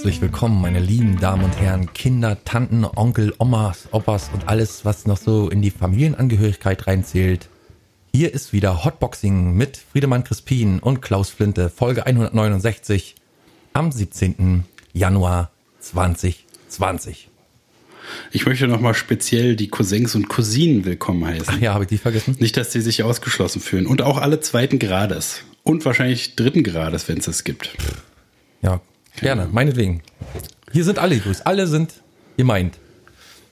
[0.00, 5.04] herzlich willkommen, meine lieben Damen und Herren, Kinder, Tanten, Onkel, Omas, Opas und alles, was
[5.04, 7.50] noch so in die Familienangehörigkeit reinzählt.
[8.14, 13.14] Hier ist wieder Hotboxing mit Friedemann Crispin und Klaus Flinte, Folge 169
[13.74, 14.64] am 17.
[14.94, 17.28] Januar 2020.
[18.32, 21.44] Ich möchte nochmal speziell die Cousins und Cousinen willkommen heißen.
[21.48, 22.36] Ach ja, habe ich die vergessen?
[22.40, 23.86] Nicht, dass sie sich ausgeschlossen fühlen.
[23.86, 25.42] Und auch alle zweiten Grades.
[25.62, 27.76] Und wahrscheinlich dritten Grades, wenn es es gibt.
[28.62, 28.80] Ja,
[29.16, 30.02] gerne, meinetwegen.
[30.72, 31.46] Hier sind alle grüßt.
[31.46, 31.94] Alle sind
[32.36, 32.78] gemeint.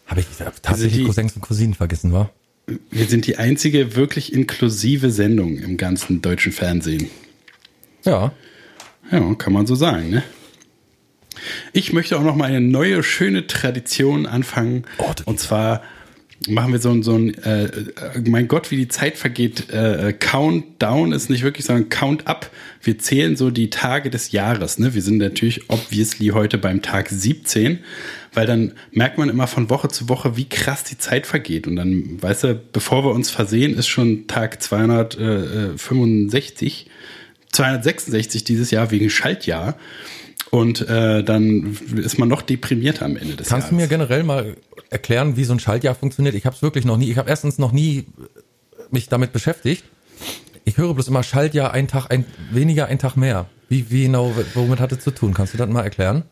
[0.07, 0.27] Habe ich
[0.63, 2.31] tatsächlich die- Cousins und Cousinen vergessen, war?
[2.91, 7.09] Wir sind die einzige wirklich inklusive Sendung im ganzen deutschen Fernsehen.
[8.05, 8.33] Ja.
[9.11, 10.23] Ja, kann man so sagen, ne?
[11.73, 14.85] Ich möchte auch noch mal eine neue, schöne Tradition anfangen.
[14.99, 15.83] Oh, und zwar
[16.47, 20.09] machen wir so ein, so ein äh, äh, mein Gott, wie die Zeit vergeht, äh,
[20.09, 22.51] äh, Countdown ist nicht wirklich, sondern Count Up.
[22.83, 24.79] Wir zählen so die Tage des Jahres.
[24.79, 24.95] Ne?
[24.95, 27.81] Wir sind natürlich obviously heute beim Tag 17,
[28.33, 31.67] weil dann merkt man immer von Woche zu Woche, wie krass die Zeit vergeht.
[31.67, 36.87] Und dann, weißt du, bevor wir uns versehen, ist schon Tag 265,
[37.53, 39.77] 266 dieses Jahr wegen Schaltjahr.
[40.51, 43.71] Und äh, dann ist man noch deprimierter am Ende des Kannst Jahres.
[43.71, 44.57] du mir generell mal
[44.91, 46.35] erklären, wie so ein Schaltjahr funktioniert?
[46.35, 47.11] Ich habe es wirklich noch nie.
[47.11, 48.07] Ich habe erstens noch nie
[48.91, 49.85] mich damit beschäftigt.
[50.65, 53.47] Ich höre bloß immer Schaltjahr, ein Tag, ein weniger, ein Tag mehr.
[53.69, 55.35] Wie, wie genau, womit hat es zu tun?
[55.35, 56.25] Kannst du das mal erklären?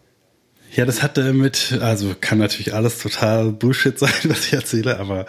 [0.76, 5.24] Ja, das hatte mit, also kann natürlich alles total Bullshit sein, was ich erzähle, aber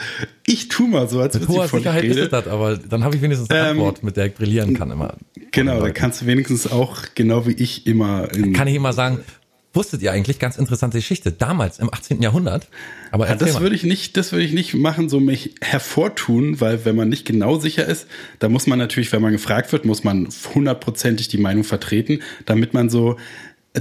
[0.45, 2.27] ich tu mal so, als würde hoher ich von Sicherheit ist rede.
[2.27, 5.15] das, aber dann habe ich wenigstens eine Ähm, Antwort, mit der ich brillieren kann immer.
[5.51, 9.19] Genau, da kannst du wenigstens auch genau wie ich immer in, Kann ich immer sagen,
[9.73, 12.21] wusstet ihr eigentlich, ganz interessante Geschichte, damals im 18.
[12.21, 12.67] Jahrhundert,
[13.11, 16.83] aber Ja, das würde ich nicht, das würde ich nicht machen, so mich hervortun, weil
[16.83, 18.07] wenn man nicht genau sicher ist,
[18.39, 22.73] da muss man natürlich, wenn man gefragt wird, muss man hundertprozentig die Meinung vertreten, damit
[22.73, 23.17] man so,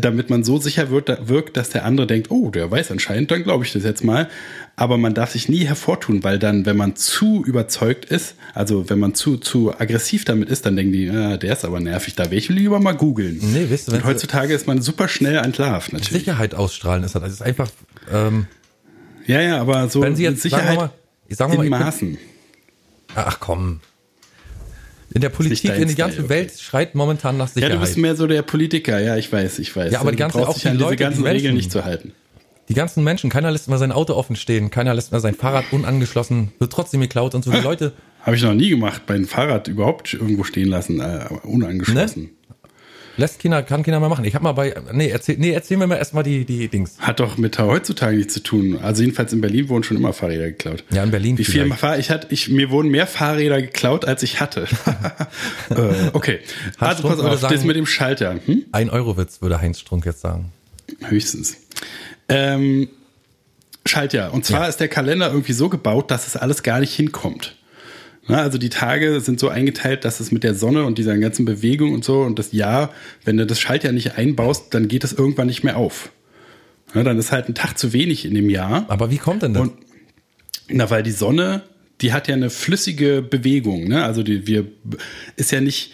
[0.00, 3.42] damit man so sicher wird, wirkt, dass der andere denkt, oh, der weiß anscheinend, dann
[3.42, 4.28] glaube ich das jetzt mal.
[4.76, 8.98] Aber man darf sich nie hervortun, weil dann, wenn man zu überzeugt ist, also wenn
[8.98, 12.30] man zu, zu aggressiv damit ist, dann denken die, ah, der ist aber nervig, da
[12.30, 13.38] will ich lieber mal googeln.
[13.40, 16.24] Nee, weißt du, Und heutzutage ist man super schnell entlarvt, natürlich.
[16.24, 17.22] Sicherheit ausstrahlen ist das.
[17.22, 17.70] Das ist einfach,
[18.12, 18.46] ähm,
[19.26, 20.90] Ja, ja, aber so wenn sie jetzt, Sicherheit mal,
[21.28, 22.18] ich sag mal, in ich bin, Maßen.
[23.14, 23.80] ach komm.
[25.16, 26.28] In der Politik, in die Style, ganze okay.
[26.28, 27.76] Welt schreit momentan nach Ja, Sicherheit.
[27.76, 29.92] du bist mehr so der Politiker, ja, ich weiß, ich weiß.
[29.92, 31.72] Ja, aber die Du ganze- brauchst auch die Leute, diese die ganzen Menschen- Regeln nicht
[31.72, 32.12] zu halten.
[32.68, 35.64] Die ganzen Menschen, keiner lässt mehr sein Auto offen stehen, keiner lässt mehr sein Fahrrad
[35.72, 37.50] unangeschlossen, wird trotzdem geklaut und so.
[37.52, 42.30] Die Leute, Habe ich noch nie gemacht, mein Fahrrad überhaupt irgendwo stehen lassen, äh, unangeschlossen.
[43.16, 44.24] Lässt Kinder, kann Kinder mehr machen.
[44.24, 46.96] Ich habe mal bei, nee, erzähl, nee, erzähl mir mal erstmal die, die Dings.
[46.98, 48.78] Hat doch mit heutzutage nichts zu tun.
[48.82, 50.84] Also jedenfalls in Berlin wurden schon immer Fahrräder geklaut.
[50.90, 51.66] Ja, in Berlin Wie viel.
[51.72, 54.66] Fahr ich hatte, ich, mir wurden mehr Fahrräder geklaut, als ich hatte.
[55.70, 56.40] äh, okay.
[56.78, 58.38] Hans Also Strunk pass auf, sagen- das mit dem Schalter.
[58.46, 58.64] Hm?
[58.72, 60.52] Ein Euro-Witz, würde Heinz Strunk jetzt sagen.
[61.08, 61.56] Höchstens.
[62.28, 62.88] Ähm,
[63.84, 64.32] Schaltjahr.
[64.34, 64.66] Und zwar Ja.
[64.68, 67.56] ist der Kalender irgendwie so gebaut, dass es alles gar nicht hinkommt.
[68.28, 71.44] Na, also die Tage sind so eingeteilt, dass es mit der Sonne und dieser ganzen
[71.44, 72.92] Bewegung und so und das Jahr,
[73.24, 76.10] wenn du das Schaltjahr nicht einbaust, dann geht es irgendwann nicht mehr auf.
[76.94, 78.84] Na, dann ist halt ein Tag zu wenig in dem Jahr.
[78.88, 79.62] Aber wie kommt denn das?
[79.62, 79.74] Und
[80.68, 81.62] na, weil die Sonne,
[82.00, 84.04] die hat ja eine flüssige Bewegung, ne?
[84.04, 84.66] Also die wir
[85.36, 85.92] ist ja nicht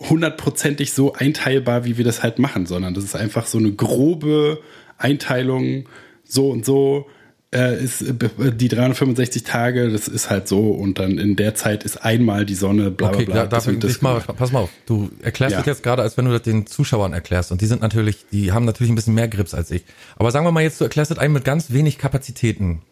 [0.00, 4.60] hundertprozentig so einteilbar, wie wir das halt machen, sondern das ist einfach so eine grobe
[4.96, 5.88] Einteilung,
[6.24, 7.08] so und so
[7.54, 8.14] äh, ist äh,
[8.54, 12.54] die 365 Tage, das ist halt so und dann in der Zeit ist einmal die
[12.54, 13.34] Sonne, bla bla okay, bla.
[13.46, 14.70] da, das dich mal, pass mal auf.
[14.86, 15.58] Du erklärst Ja.
[15.60, 17.50] das jetzt gerade, als wenn du das den Zuschauern erklärst.
[17.50, 19.84] Und die sind natürlich, die haben natürlich ein bisschen mehr Grips als ich.
[20.16, 22.82] Aber sagen wir mal jetzt, du erklärst das einem mit ganz wenig Kapazitäten.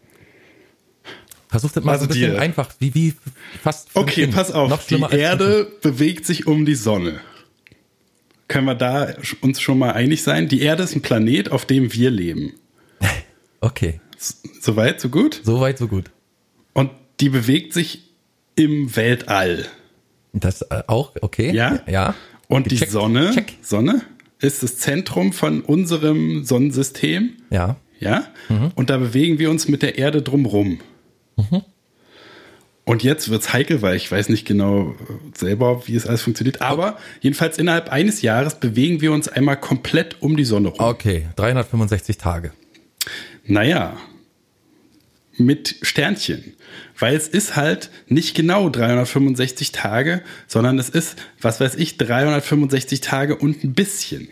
[1.48, 3.14] Versuch das mal Also so ein bisschen die- einfach, wie, wie
[3.62, 3.88] fast.
[3.94, 4.86] Okay, pass auf.
[4.86, 7.20] Die Erde bewegt sich um die Sonne.
[8.48, 9.08] Können wir da
[9.42, 10.48] uns schon mal einig sein?
[10.48, 12.54] Die Erde ist ein Planet, auf dem wir leben.
[13.60, 14.00] Okay,
[14.60, 15.40] Soweit, so gut?
[15.44, 16.10] so weit, so gut.
[16.72, 16.90] Und
[17.20, 18.14] die bewegt sich
[18.54, 19.66] im Weltall.
[20.32, 21.52] Das äh, auch, okay.
[21.52, 21.80] Ja?
[21.86, 22.14] Ja.
[22.48, 23.54] Und die Check, Sonne, Check.
[23.62, 24.02] Sonne
[24.38, 27.36] ist das Zentrum von unserem Sonnensystem.
[27.50, 27.76] Ja.
[27.98, 28.26] Ja?
[28.48, 28.72] Mhm.
[28.74, 30.80] Und da bewegen wir uns mit der Erde drumrum.
[32.84, 34.94] Und jetzt wird's heikel, weil ich weiß nicht genau äh,
[35.36, 36.62] selber, wie es alles funktioniert.
[36.62, 40.78] Aber jedenfalls innerhalb eines Jahres bewegen wir uns einmal komplett um die Sonne rum.
[40.78, 42.52] Okay, 365 Tage.
[43.44, 43.96] Naja,
[45.38, 46.54] mit Sternchen.
[46.98, 53.00] Weil es ist halt nicht genau 365 Tage, sondern es ist, was weiß ich, 365
[53.00, 54.28] Tage und ein bisschen.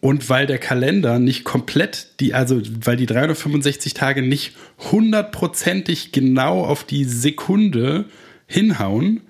[0.00, 4.54] Und weil der Kalender nicht komplett, die, also weil die 365 Tage nicht
[4.90, 8.06] hundertprozentig genau auf die Sekunde
[8.48, 9.20] hinhauen,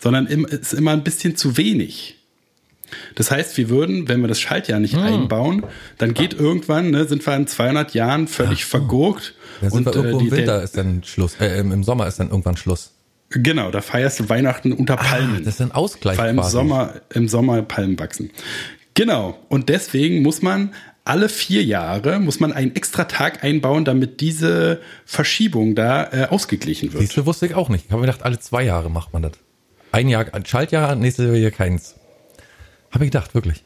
[0.00, 2.16] sondern im- ist immer ein bisschen zu wenig.
[3.14, 5.02] Das heißt, wir würden, wenn wir das Schaltjahr nicht Hm.
[5.02, 5.64] einbauen,
[5.98, 9.34] dann geht irgendwann, ne, sind wir in 200 Jahren völlig vergurkt.
[9.60, 12.06] Da sind wir irgendwo äh, im Winter der, ist dann Schluss, äh, im im Sommer
[12.06, 12.92] ist dann irgendwann Schluss.
[13.30, 15.36] genau, da feierst du Weihnachten unter Palmen.
[15.36, 16.42] Ah, das ist ein Ausgleich Weil im.
[16.42, 18.30] Sommer, im Sommer Palmen wachsen.
[18.94, 19.38] Genau.
[19.48, 20.72] Und deswegen muss man
[21.08, 26.92] alle vier Jahre muss man einen extra Tag einbauen, damit diese Verschiebung da äh, ausgeglichen
[26.92, 27.00] wird.
[27.00, 27.86] Siehst du, wusste ich auch nicht.
[27.86, 29.32] Ich habe mir gedacht, alle zwei Jahre macht man das.
[29.90, 31.94] Ein Jahr ein Schaltjahr, nächstes Jahr keins.
[32.90, 33.64] Habe ich gedacht, wirklich.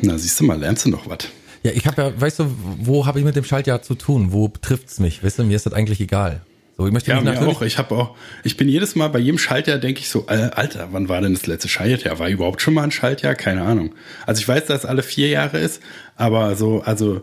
[0.00, 1.28] Na, siehst du mal, lernst du noch was.
[1.62, 2.46] Ja, ich habe ja, weißt du,
[2.78, 4.32] wo habe ich mit dem Schaltjahr zu tun?
[4.32, 5.22] Wo trifft's mich?
[5.22, 6.40] Weißt du, mir ist das eigentlich egal.
[6.78, 7.60] So, ich möchte Ja, mir auch.
[7.60, 10.88] Ich habe auch, ich bin jedes Mal bei jedem Schaltjahr denke ich so, äh, Alter,
[10.92, 12.18] wann war denn das letzte Schaltjahr?
[12.18, 13.34] War überhaupt schon mal ein Schaltjahr?
[13.34, 13.94] Keine Ahnung.
[14.26, 15.82] Also ich weiß, dass es alle vier Jahre ist,
[16.16, 17.22] aber so, also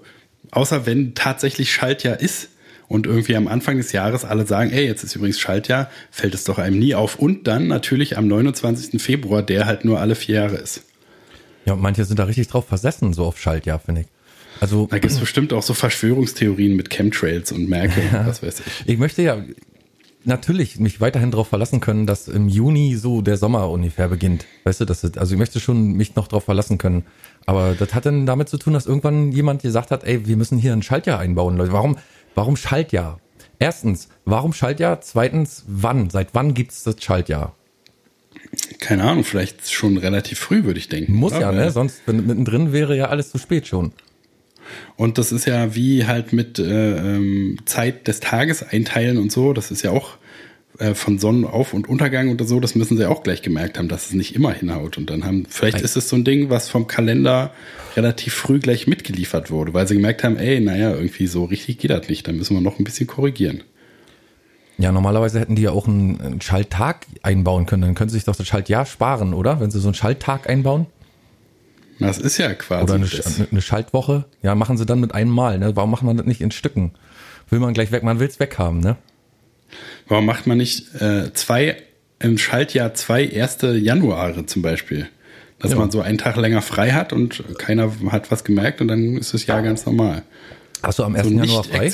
[0.51, 2.49] außer wenn tatsächlich Schaltjahr ist
[2.87, 6.43] und irgendwie am Anfang des Jahres alle sagen, ey, jetzt ist übrigens Schaltjahr, fällt es
[6.43, 7.17] doch einem nie auf.
[7.17, 9.01] Und dann natürlich am 29.
[9.01, 10.83] Februar, der halt nur alle vier Jahre ist.
[11.65, 14.07] ja, manche sind da richtig drauf versessen, so auf Schaltjahr, finde ich.
[14.59, 18.61] Also, Da gibt es bestimmt auch so Verschwörungstheorien mit Chemtrails und Merkel und was weiß
[18.61, 18.89] ich.
[18.89, 19.43] ich möchte ja
[20.23, 24.45] natürlich mich weiterhin darauf verlassen können, dass im Juni so der Sommer ungefähr beginnt.
[24.65, 27.05] Weißt du, das ist, also ich möchte schon mich noch darauf verlassen können.
[27.45, 30.57] Aber das hat dann damit zu tun, dass irgendwann jemand gesagt hat, ey, wir müssen
[30.57, 31.71] hier ein Schaltjahr einbauen, Leute.
[31.71, 31.97] Warum,
[32.35, 33.19] warum Schaltjahr?
[33.59, 35.01] Erstens, warum Schaltjahr?
[35.01, 36.09] Zweitens, wann?
[36.09, 37.55] Seit wann gibt's das Schaltjahr?
[38.79, 41.13] Keine Ahnung, vielleicht schon relativ früh, würde ich denken.
[41.13, 41.71] Muss ja, ne?
[41.71, 43.93] Sonst, wenn mittendrin wäre ja alles zu spät schon.
[44.95, 49.53] Und das ist ja wie halt mit äh, ähm, Zeit des Tages einteilen und so.
[49.53, 50.17] Das ist ja auch
[50.79, 52.59] äh, von Sonnenauf- und Untergang oder so.
[52.59, 54.97] Das müssen sie auch gleich gemerkt haben, dass es nicht immer hinhaut.
[54.97, 55.81] Und dann haben, vielleicht Ei.
[55.81, 57.51] ist es so ein Ding, was vom Kalender
[57.95, 61.91] relativ früh gleich mitgeliefert wurde, weil sie gemerkt haben, ey, naja, irgendwie so richtig geht
[61.91, 62.27] das nicht.
[62.27, 63.63] Da müssen wir noch ein bisschen korrigieren.
[64.77, 67.81] Ja, normalerweise hätten die ja auch einen, einen Schalttag einbauen können.
[67.81, 69.59] Dann können sie sich doch das Schaltjahr sparen, oder?
[69.59, 70.85] Wenn sie so einen Schalttag einbauen.
[71.99, 73.07] Das ist ja quasi Oder eine,
[73.51, 74.25] eine Schaltwoche.
[74.43, 75.57] Ja, machen sie dann mit einem Mal.
[75.57, 75.75] Ne?
[75.75, 76.91] Warum macht man das nicht in Stücken?
[77.49, 78.97] Will man gleich weg, man will's weghaben, ne?
[80.07, 81.77] Warum macht man nicht äh, zwei
[82.19, 85.07] im Schaltjahr zwei erste Januare zum Beispiel?
[85.59, 85.77] Dass Ja.
[85.77, 89.33] man so einen Tag länger frei hat und keiner hat was gemerkt und dann ist
[89.33, 90.21] das Jahr ganz normal.
[90.83, 91.27] Hast du am 1.
[91.27, 91.91] So Januar frei?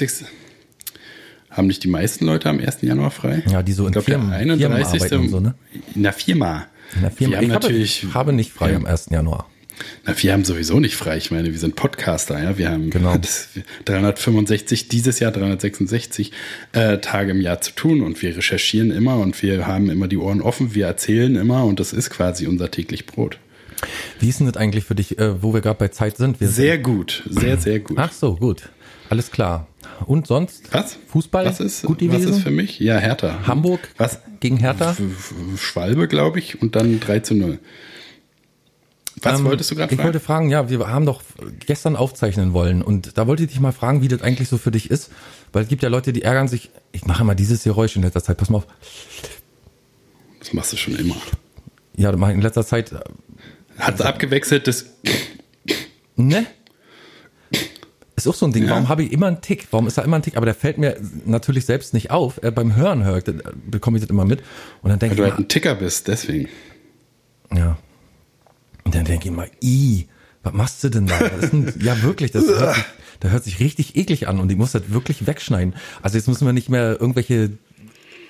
[1.50, 2.82] Haben nicht die meisten Leute am 1.
[2.82, 3.44] Januar frei?
[3.48, 5.02] Ja, die so in ich glaub, Firmen- der Firmen 31.
[5.02, 5.56] arbeiten und so, ne?
[5.96, 6.66] In der Firma.
[6.96, 7.34] In der Firma.
[7.36, 8.78] Ich habe, natürlich, habe nicht frei Ja.
[8.78, 9.08] am 1.
[9.12, 9.48] Januar.
[10.06, 11.18] Na, wir haben sowieso nicht frei.
[11.18, 12.58] Ich meine, wir sind Podcaster, ja.
[12.58, 13.18] Wir haben Genau.
[13.22, 13.50] das
[13.86, 16.32] 365, dieses Jahr 366
[16.74, 20.18] äh, Tage im Jahr zu tun und wir recherchieren immer und wir haben immer die
[20.18, 23.40] Ohren offen, wir erzählen immer und das ist quasi unser täglich Brot.
[24.20, 26.40] Wie ist denn das eigentlich für dich, äh, wo wir gerade bei Zeit sind?
[26.40, 27.98] Wir Sehr gut, sehr, sehr gut.
[28.00, 28.70] Ach so, gut.
[29.10, 29.68] Alles klar.
[30.06, 30.74] Und sonst?
[30.74, 30.98] was?
[31.10, 31.46] Fußball?
[31.46, 32.80] Was ist, gut was ist für mich?
[32.80, 33.46] Ja, Hertha.
[33.46, 34.20] Hamburg Was?
[34.40, 34.96] gegen Hertha?
[35.58, 37.60] Schwalbe, glaube ich, und dann 3 zu 0.
[39.24, 40.08] Was Ähm, wolltest du gerade Ich fragen?
[40.08, 41.22] wollte fragen, ja, wir haben doch
[41.66, 44.72] gestern aufzeichnen wollen und da wollte ich dich mal fragen, wie das eigentlich so für
[44.72, 45.10] dich ist,
[45.54, 48.24] weil es gibt ja Leute, die ärgern sich, ich mache immer dieses Geräusch in letzter
[48.24, 48.68] Zeit, pass mal auf.
[50.40, 51.16] Das machst du schon immer.
[51.96, 53.00] Ja, das mache ich in letzter Zeit, äh,
[53.78, 54.86] Hat abgewechselt, das
[56.16, 56.46] ne?
[58.16, 58.72] Ist auch so ein Ding, Ja.
[58.72, 59.68] warum habe ich immer einen Tick?
[59.72, 60.38] Warum ist da immer ein Tick?
[60.38, 62.42] Aber der fällt mir natürlich selbst nicht auf.
[62.44, 64.42] Äh, beim Hören höre ich, das, äh, bekomme ich das immer mit.
[64.84, 66.48] Und dann denke weil du ich, halt ein Ticker bist, deswegen.
[67.54, 67.78] ja.
[68.84, 70.08] Und dann denke ich mal, i,
[70.44, 71.18] was machst du denn da?
[71.18, 72.84] Ein, ja, wirklich, das hört sich,
[73.20, 75.76] das hört sich richtig eklig an und ich muss das wirklich wegschneiden.
[76.02, 77.52] Also jetzt müssen wir nicht mehr irgendwelche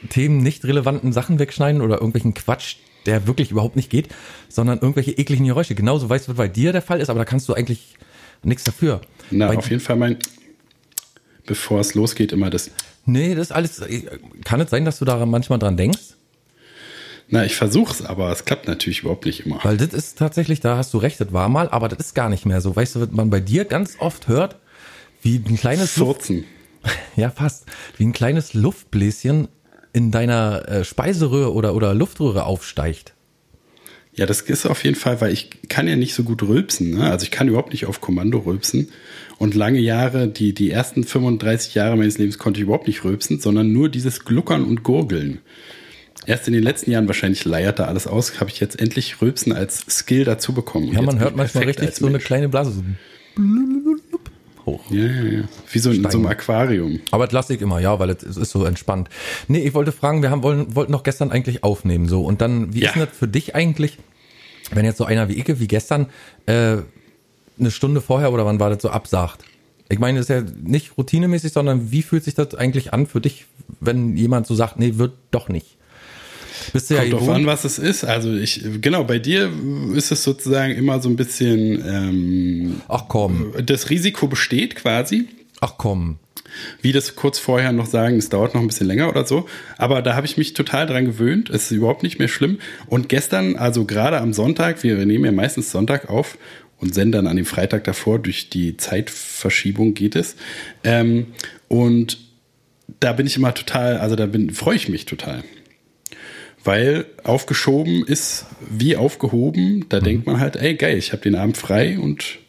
[0.09, 4.09] Themen nicht relevanten Sachen wegschneiden oder irgendwelchen Quatsch, der wirklich überhaupt nicht geht,
[4.49, 5.75] sondern irgendwelche ekligen Geräusche.
[5.75, 7.95] Genauso weißt du, was bei dir der Fall ist, aber da kannst du eigentlich
[8.43, 9.01] nichts dafür.
[9.31, 10.17] Na, bei, auf jeden Fall mein,
[11.45, 12.69] bevor es losgeht, immer das.
[13.05, 13.81] nee, das ist alles,
[14.43, 16.15] kann es sein, dass du da manchmal dran denkst?
[17.29, 19.59] Na, ich versuch's, aber es klappt natürlich überhaupt nicht immer.
[19.63, 22.29] Weil das ist tatsächlich, da hast du recht, das war mal, aber das ist gar
[22.29, 22.75] nicht mehr so.
[22.75, 24.57] Weißt du, was man bei dir ganz oft hört,
[25.21, 26.45] wie ein kleines Luft, Furzen.
[27.15, 27.65] ja fast,
[27.97, 29.47] wie ein kleines Luftbläschen
[29.93, 33.13] in deiner äh, Speiseröhre oder, oder Luftröhre aufsteigt.
[34.15, 36.91] Ja, das ist auf jeden Fall, weil ich kann ja nicht so gut rülpsen.
[36.91, 37.09] Ne?
[37.09, 38.89] Also ich kann überhaupt nicht auf Kommando rülpsen.
[39.39, 43.39] Und lange Jahre, die, die ersten 35 Jahre meines Lebens konnte ich überhaupt nicht rülpsen,
[43.39, 45.39] sondern nur dieses Gluckern und Gurgeln.
[46.25, 49.51] Erst in den letzten Jahren wahrscheinlich leiert da alles aus, habe ich jetzt endlich Rülpsen
[49.53, 50.91] als Skill dazu bekommen.
[50.93, 52.83] Ja, man hört manchmal richtig so eine kleine Blase so
[54.65, 54.89] hoch.
[54.89, 55.43] Ja, ja, ja.
[55.71, 56.27] Wie so in so einem.
[56.27, 56.99] Aquarium.
[57.11, 59.09] Aber das lasse ich immer, ja, weil es es ist so entspannt.
[59.47, 62.23] Nee, ich wollte fragen, wir haben, wollen, wollten noch gestern eigentlich aufnehmen, so.
[62.23, 62.89] Und dann, wie Ja.
[62.89, 63.97] ist denn das für dich eigentlich,
[64.71, 66.07] wenn jetzt so einer wie Icke, wie gestern,
[66.45, 66.77] äh,
[67.59, 69.43] eine Stunde vorher oder wann war das so absagt?
[69.89, 73.21] Ich meine, das ist ja nicht routinemäßig, sondern wie fühlt sich das eigentlich an für
[73.21, 73.45] dich,
[73.79, 75.77] wenn jemand so sagt, nee, wird doch nicht?
[76.71, 78.03] Bist du ja Kommt drauf an, was es ist.
[78.03, 79.51] Also ich, genau, bei dir
[79.95, 85.27] ist es sozusagen immer so ein bisschen, ähm, Ach komm, das Risiko besteht quasi.
[85.61, 86.17] ach komm.
[86.81, 89.47] wie das kurz vorher noch sagen, es dauert noch ein bisschen länger oder so.
[89.77, 91.49] Aber da habe ich mich total dran gewöhnt.
[91.49, 92.59] Es ist überhaupt nicht mehr schlimm.
[92.87, 96.37] Und gestern, also gerade am Sonntag, wir nehmen ja meistens Sonntag auf
[96.79, 100.35] und senden dann an dem Freitag davor, durch die Zeitverschiebung geht es.
[100.83, 101.27] Ähm,
[101.69, 102.19] und
[102.99, 105.43] da bin ich immer total, also da bin, freue ich mich total.
[106.63, 109.85] Weil aufgeschoben ist wie aufgehoben.
[109.89, 112.39] Da denkt man halt, ey, geil, ich habe den Abend frei und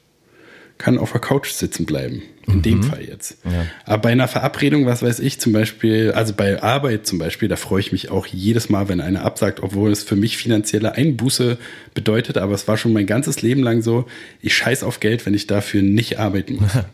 [0.78, 2.23] kann auf der Couch sitzen bleiben.
[2.47, 3.38] In dem Fall jetzt.
[3.87, 7.56] Aber bei einer Verabredung, was weiß ich, zum Beispiel, also bei Arbeit zum Beispiel, da
[7.56, 11.56] freue ich mich auch jedes Mal, wenn einer absagt, obwohl es für mich finanzielle Einbuße
[11.94, 12.37] bedeutet.
[12.37, 14.06] Aber es war schon mein ganzes Leben lang so,
[14.42, 16.73] ich scheiß auf Geld, wenn ich dafür nicht arbeiten muss.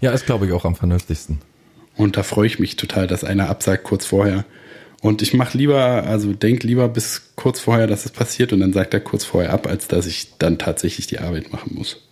[0.00, 1.38] Ja, ist glaube ich auch am vernünftigsten.
[1.96, 4.44] Und da freue ich mich total, dass einer absagt kurz vorher.
[5.02, 8.72] Und ich mache lieber, also denk lieber bis kurz vorher, dass es passiert und dann
[8.72, 12.02] sagt er kurz vorher ab, als dass ich dann tatsächlich die Arbeit machen muss.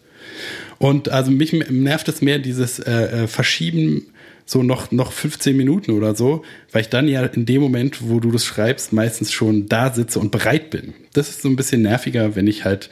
[0.79, 4.07] Und also mich nervt es mehr dieses äh, äh, Verschieben
[4.47, 8.21] so noch, noch 15 Minuten oder so, weil ich dann ja in dem Moment, wo
[8.21, 10.93] du das schreibst, meistens schon da sitze und bereit bin.
[11.15, 12.91] Das ist so ein bisschen nerviger, wenn ich halt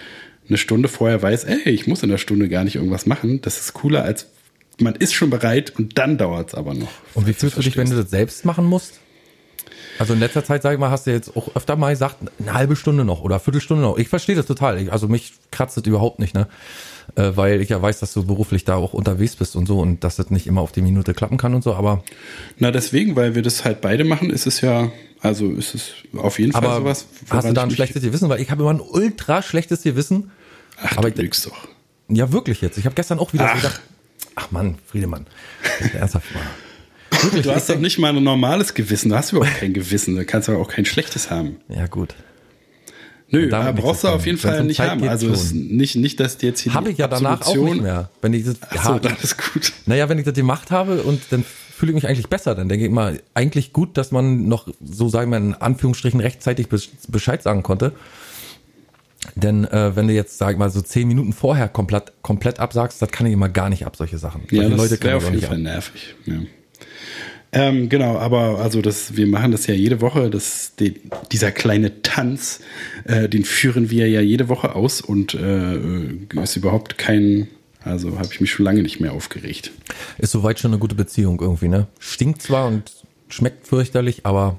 [0.48, 3.40] eine Stunde vorher weiß, ey, ich muss in der Stunde gar nicht irgendwas machen.
[3.42, 4.26] Das ist cooler, als
[4.78, 6.90] man ist schon bereit und dann dauert es aber noch.
[7.14, 9.00] Und wie fühlst du dich, wenn du das selbst machen musst?
[9.98, 12.54] Also in letzter Zeit, sag ich mal, hast du jetzt auch öfter mal gesagt, eine
[12.54, 13.98] halbe Stunde noch oder Viertelstunde noch.
[13.98, 14.80] Ich verstehe das total.
[14.80, 16.46] Ich, also mich kratzt das überhaupt nicht, ne?
[17.16, 20.02] Äh, weil ich ja weiß, dass du beruflich da auch unterwegs bist und so und
[20.04, 22.02] dass das nicht immer auf die Minute klappen kann und so, aber
[22.58, 26.38] Na, deswegen, weil wir das halt beide machen, ist es ja, also ist es auf
[26.38, 27.06] jeden Fall aber sowas.
[27.28, 28.28] hast du da ein schlechtes Gewissen?
[28.28, 30.30] Weil ich habe immer ein ultra schlechtes Gewissen.
[30.82, 31.68] Ach, aber du ich- lügst doch.
[32.08, 32.78] Ja, wirklich jetzt.
[32.78, 33.54] Ich habe gestern auch wieder Ach.
[33.56, 33.80] so gedacht,
[34.36, 35.26] ach Mann, Friedemann,
[35.94, 36.42] ernsthaft mal.
[37.42, 40.48] Du hast doch nicht mal ein normales Gewissen, du hast überhaupt kein Gewissen, du kannst
[40.48, 41.56] aber auch kein schlechtes haben.
[41.68, 42.14] Ja gut.
[43.28, 45.00] Nö, nichts brauchst du auf jeden Fall um nicht Zeit haben.
[45.00, 47.80] geht, Also nicht, nicht, dass dir jetzt hier Habe die ich ja danach auch nicht
[47.80, 48.10] mehr.
[48.20, 49.72] Wenn ich das, Ach so, dann ist gut.
[49.86, 52.84] Naja, wenn ich das gemacht habe und dann fühle ich mich eigentlich besser, dann denke
[52.84, 57.42] ich mal, eigentlich gut, dass man noch so sagen wir in Anführungsstrichen rechtzeitig bes- Bescheid
[57.42, 57.92] sagen konnte.
[59.34, 63.00] Denn äh, wenn du jetzt, sag ich mal, so zehn Minuten vorher komplett, komplett absagst,
[63.00, 64.42] das kann ich immer gar nicht ab, solche Sachen.
[64.50, 66.14] Ja, Solche das Leute ich auf jeden Fall nervig.
[66.26, 66.34] Ja.
[67.54, 70.30] Ähm, genau, aber also das, wir machen das ja jede Woche.
[70.30, 70.94] Das, die,
[71.30, 72.60] dieser kleine Tanz,
[73.04, 75.76] äh, den führen wir ja jede Woche aus und äh,
[76.42, 77.48] ist überhaupt kein,
[77.84, 79.70] also habe ich mich schon lange nicht mehr aufgeregt.
[80.16, 81.88] Ist soweit schon eine gute Beziehung irgendwie, ne?
[81.98, 82.90] Stinkt zwar und
[83.28, 84.58] schmeckt fürchterlich, aber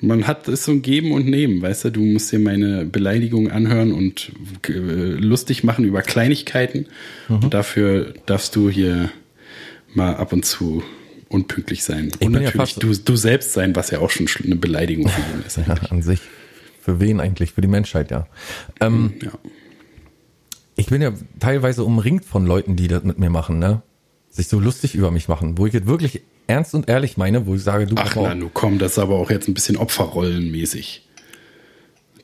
[0.00, 3.50] Man hat es so ein Geben und Nehmen, weißt du, du musst dir meine Beleidigung
[3.50, 4.30] anhören und
[4.68, 6.86] äh, lustig machen über Kleinigkeiten.
[7.28, 7.36] Mhm.
[7.36, 9.10] Und dafür darfst du hier
[9.94, 10.82] mal ab und zu
[11.36, 12.10] unpünktlich sein.
[12.18, 15.08] Ich und ja natürlich fast- du, du selbst sein, was ja auch schon eine Beleidigung
[15.08, 15.56] für ihn ist.
[15.58, 16.20] ja, an sich.
[16.82, 17.52] Für wen eigentlich?
[17.52, 18.26] Für die Menschheit, ja.
[18.80, 19.30] Ähm, Ja.
[20.76, 23.82] ich bin ja teilweise umringt von Leuten, die das mit mir machen, ne?
[24.30, 27.54] Sich so lustig über mich machen, wo ich jetzt wirklich ernst und ehrlich meine, wo
[27.54, 31.05] ich sage, du Ach na, nu komm, das ist aber auch jetzt ein bisschen Opferrollenmäßig.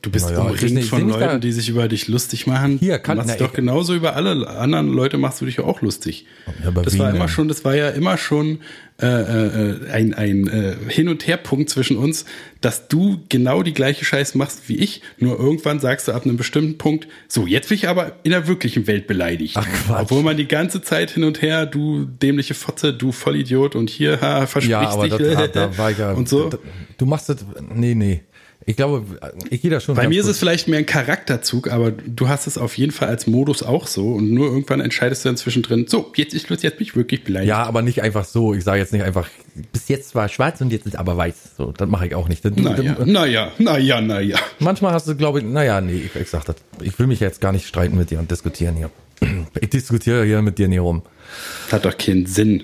[0.03, 2.77] Du bist Naja, umringt nicht, ich von Leuten, die sich über dich lustig machen.
[2.77, 5.81] Hier, kann- du machst na, doch genauso über alle anderen Leute machst du dich auch
[5.81, 6.25] lustig.
[6.61, 8.59] Ja, das war immer schon, das war ja immer schon
[9.01, 12.25] äh, äh, ein, ein äh, Hin- und Herpunkt zwischen uns,
[12.59, 15.01] dass du genau die gleiche Scheiß machst wie ich.
[15.19, 18.45] Nur irgendwann sagst du ab einem bestimmten Punkt, so jetzt bin ich aber in der
[18.47, 19.55] wirklichen Welt beleidigt.
[19.57, 20.01] Ach, Quatsch.
[20.01, 24.19] Obwohl man die ganze Zeit hin und her, du dämliche Fotze, du Vollidiot und hier
[24.19, 26.11] ha, versprichst Ja, aber dich das, da, da war ich ja.
[26.13, 26.49] und so.
[26.97, 27.37] Du machst das.
[27.73, 28.21] Nee, nee.
[28.65, 29.03] Ich glaube,
[29.49, 29.95] ich gehe da schon.
[29.95, 30.31] Bei mir ist gut.
[30.31, 33.87] es vielleicht mehr ein Charakterzug, aber du hast es auf jeden Fall als Modus auch
[33.87, 36.95] so und nur irgendwann entscheidest du dann zwischendrin, so, jetzt ist Schluss, jetzt bin ich
[36.95, 37.49] wirklich beleidigt.
[37.49, 38.53] Ja, aber nicht einfach so.
[38.53, 39.27] Ich sage jetzt nicht einfach,
[39.71, 41.55] bis jetzt war schwarz und jetzt ist aber weiß.
[41.57, 42.43] So, das mache ich auch nicht.
[42.57, 44.37] Naja, naja, naja, naja.
[44.59, 46.55] Manchmal hast du, glaube ich, naja, nee, ich, ich sag das.
[46.81, 48.89] Ich will mich jetzt gar nicht streiten mit dir und diskutieren hier.
[49.59, 51.03] Ich diskutiere hier mit dir nie rum.
[51.71, 52.63] Hat doch keinen Sinn.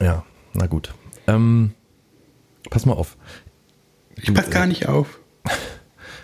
[0.00, 0.92] Ja, na gut.
[1.26, 1.72] Ähm,
[2.70, 3.16] pass mal auf.
[4.20, 5.17] Ich pass gar nicht auf.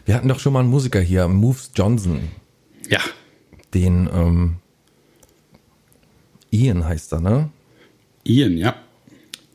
[0.04, 2.28] Wir hatten doch schon mal einen Musiker hier, Moves Johnson.
[2.88, 3.00] Ja,
[3.72, 4.56] Den, ähm,
[6.50, 7.50] Ian heißt er, ne?
[8.24, 8.76] Ian, ja.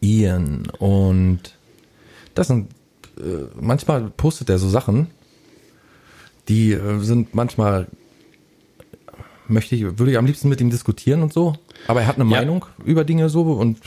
[0.02, 0.68] Ian.
[0.80, 1.56] Und
[2.34, 2.72] das sind,
[3.18, 5.08] äh, manchmal postet er so Sachen,
[6.48, 7.88] die äh, sind manchmal,
[9.48, 11.56] möchte ich, würde ich am liebsten mit ihm diskutieren und so.
[11.88, 12.38] Aber er hat eine Ja.
[12.38, 13.78] Meinung über Dinge so und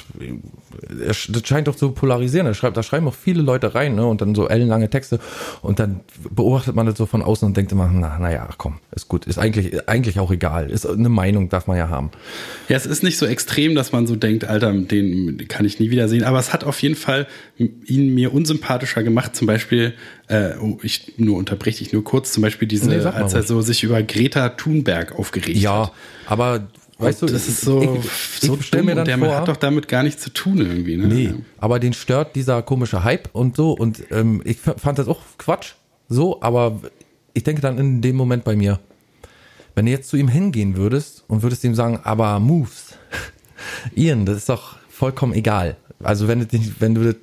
[1.04, 2.46] er, sch- das scheint doch zu polarisieren.
[2.46, 4.04] Er schreibt, da schreiben auch viele Leute rein, ne?
[4.06, 5.20] Und dann so ellenlange Texte
[5.60, 9.06] und dann beobachtet man das so von außen und denkt immer, na, naja, komm, ist
[9.08, 10.70] gut, ist eigentlich, eigentlich auch egal.
[10.70, 12.10] Ist eine Meinung darf man ja haben.
[12.68, 15.90] Ja, es ist nicht so extrem, dass man so denkt, Alter, den kann ich nie
[15.90, 16.24] wieder sehen.
[16.24, 17.26] Aber es hat auf jeden Fall
[17.58, 19.36] ihn mir unsympathischer gemacht.
[19.36, 19.94] Zum Beispiel,
[20.28, 23.60] äh, oh, ich nur unterbreche dich nur kurz, zum Beispiel diese, Nee, als er so
[23.60, 25.92] sich über Greta Thunberg aufgeregt Ja, hat.
[26.26, 26.66] aber
[27.02, 29.56] weißt du, das ist so, ich, so ich dumm mir dann der vor, hat doch
[29.56, 30.96] damit gar nichts zu tun irgendwie.
[30.96, 31.06] Ne?
[31.06, 33.72] Nee, aber den stört dieser komische Hype und so.
[33.72, 35.72] Und ähm, ich fand das auch Quatsch,
[36.08, 36.80] so, aber
[37.34, 38.80] ich denke dann in dem Moment bei mir,
[39.74, 42.94] wenn du jetzt zu ihm hingehen würdest und würdest ihm sagen, aber Moves,
[43.94, 45.76] Ian, das ist doch vollkommen egal.
[46.02, 46.46] Also wenn du,
[46.78, 47.16] wenn du das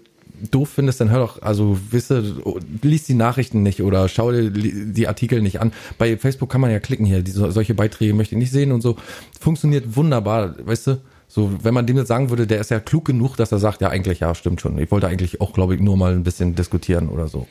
[0.52, 2.36] doof findest, dann hör doch, also wisse,
[2.82, 5.72] lies die Nachrichten nicht oder schau dir die Artikel nicht an.
[5.98, 8.82] Bei Facebook kann man ja klicken hier, diese, solche Beiträge möchte ich nicht sehen und
[8.82, 8.96] so.
[9.40, 10.98] Funktioniert wunderbar, weißt du?
[11.28, 13.82] So, wenn man dem jetzt sagen würde, der ist ja klug genug, dass er sagt,
[13.82, 14.80] ja, eigentlich, ja, stimmt schon.
[14.80, 17.46] Ich wollte eigentlich auch, glaube ich, nur mal ein bisschen diskutieren oder so.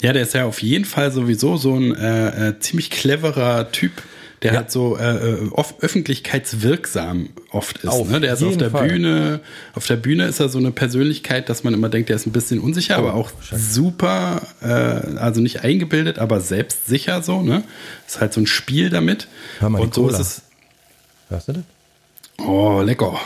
[0.00, 3.92] Ja, der ist ja auf jeden Fall sowieso so ein äh, äh, ziemlich cleverer Typ,
[4.44, 4.58] der Ja.
[4.60, 7.88] halt so äh, äh, oft öffentlichkeitswirksam oft ist.
[7.88, 8.20] Auf ne?
[8.20, 8.88] Der ist auf der Fall.
[8.88, 9.40] Bühne,
[9.74, 12.32] auf der Bühne ist er so eine Persönlichkeit, dass man immer denkt, der ist ein
[12.32, 14.66] bisschen unsicher, aber auch super, äh,
[15.18, 17.42] also nicht eingebildet, aber selbstsicher so.
[17.42, 17.64] Ne,
[18.06, 19.26] ist halt so ein Spiel damit.
[19.60, 20.18] Hör mal, Und so Cola.
[20.18, 20.42] ist es.
[21.30, 21.62] Hörst du das?
[22.46, 23.18] Oh, lecker.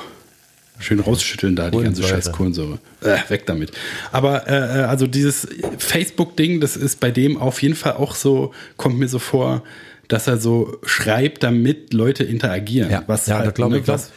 [0.81, 2.79] Schön rausschütteln da, die ganze scheiß Kohlensäure.
[3.01, 3.73] Äh, weg damit.
[4.13, 5.49] Aber äh, äh, also dieses
[5.79, 9.65] Facebook-Ding, das ist bei dem auf jeden Fall auch so, kommt mir so vor,
[10.09, 12.91] dass er so schreibt, damit Leute interagieren.
[12.91, 14.13] Ja, was ja, halt, das glaube ne, ich, was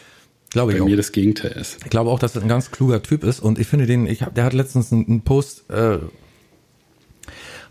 [0.50, 0.88] glaube bei ich auch.
[0.88, 1.78] mir das Gegenteil ist.
[1.84, 4.24] Ich glaube auch, dass das ein ganz kluger Typ ist und ich finde den, ich
[4.24, 6.00] hab, der hat letztens einen, Post äh,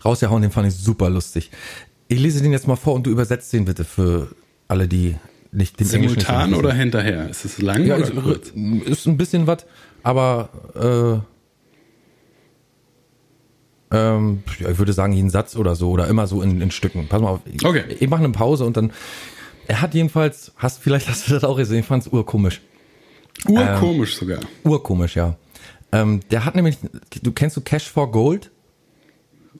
[0.05, 1.51] rausgehauen, den fand ich super lustig.
[2.07, 4.29] Ich lese den jetzt mal vor und du übersetzt den bitte für
[4.67, 5.15] alle, die
[5.51, 7.29] nicht den Englischen Simultan nicht oder hinterher?
[7.29, 8.53] Ist es lang ja, oder ist, kurz?
[8.85, 9.65] ist ein bisschen was,
[10.03, 11.30] aber äh,
[13.91, 17.07] ähm, ja, ich würde sagen jeden Satz oder so oder immer so in, in Stücken.
[17.07, 17.39] Pass mal auf.
[17.45, 17.83] Ich, Okay.
[17.99, 18.91] ich mache eine Pause und dann.
[19.67, 22.61] Er hat jedenfalls, hast vielleicht hast du das auch gesehen, ich fand es urkomisch.
[23.47, 24.39] Urkomisch sogar.
[24.63, 25.35] Urkomisch, ja.
[25.91, 26.77] Ähm, der hat nämlich,
[27.21, 28.51] du kennst du Cash for Gold,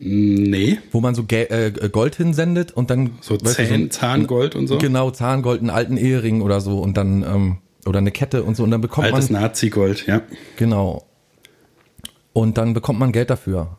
[0.03, 4.55] Nee, wo man so Gel äh, Gold hinsendet und dann so weißt du, ein- Zahngold
[4.55, 4.79] und so.
[4.79, 8.63] Genau, Zahngold, einen alten Ehering oder so und dann ähm, oder eine Kette und so
[8.63, 10.21] und dann bekommt Altes man Nazi-Gold, ja.
[10.55, 11.05] genau
[12.34, 13.77] und dann bekommt man Geld dafür.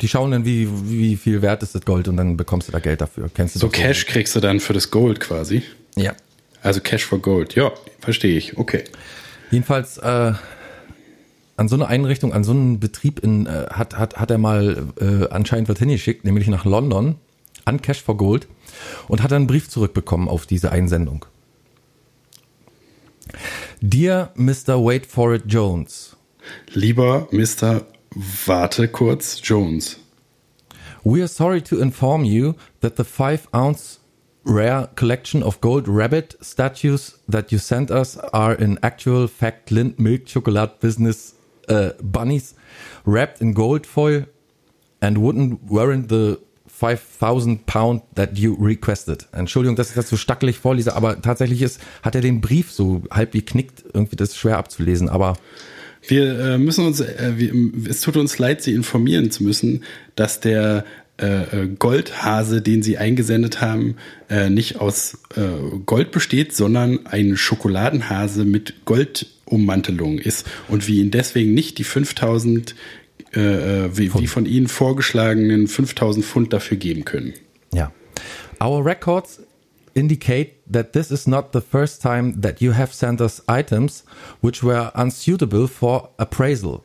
[0.00, 2.78] Die schauen dann, wie, wie viel wert ist das Gold und dann bekommst du da
[2.78, 3.30] Geld dafür.
[3.34, 5.62] Kennst du So Cash kriegst du dann für das Gold quasi.
[5.96, 6.14] Ja.
[6.62, 7.54] Also Cash for Gold.
[7.54, 8.56] Ja, verstehe ich.
[8.56, 8.84] Okay.
[9.50, 10.32] Jedenfalls äh,
[11.56, 14.88] an so eine Einrichtung, an so einen Betrieb in, äh, hat, hat, hat er mal
[15.00, 17.16] äh, anscheinend was hingeschickt, nämlich nach London
[17.66, 18.48] an Cash for Gold
[19.08, 21.26] und hat dann einen Brief zurückbekommen auf diese Einsendung.
[23.80, 24.84] Dear Mr.
[24.84, 26.16] Wait for it Jones,
[26.72, 27.82] Lieber Mr.
[28.14, 30.00] Warte kurz Jones.
[31.04, 34.00] we are sorry to inform you that the five ounce
[34.44, 39.98] rare collection of gold rabbit statues that you sent us are in actual fact Lind
[39.98, 41.34] milk chocolate business
[41.68, 42.54] uh, bunnies
[43.04, 44.24] wrapped in gold foil
[45.00, 49.26] and wouldn't warrant the 5000 pound that you requested.
[49.32, 53.02] Entschuldigung, dass ich das so stackelig vorlese, aber tatsächlich ist, hat er den Brief so
[53.10, 53.84] halb geknickt.
[53.92, 55.36] Irgendwie das ist schwer abzulesen, aber
[56.06, 57.52] Wir äh, müssen uns, äh, wir,
[57.88, 59.84] es tut uns leid, Sie informieren zu müssen,
[60.16, 60.84] dass der
[61.20, 63.96] äh, äh, Goldhase, den Sie eingesendet haben,
[64.30, 71.10] äh, nicht aus äh, Gold besteht, sondern ein Schokoladenhase mit Goldummantelung ist und wir ihn
[71.10, 72.74] deswegen nicht die 5000
[73.34, 77.34] äh, äh, wie, wie von Ihnen vorgeschlagenen 5000 Pfund dafür geben können.
[77.72, 77.92] Ja.
[78.62, 79.40] Our records
[79.94, 84.04] indicate that this is not the first time that you have sent us items
[84.40, 86.82] which were unsuitable for appraisal.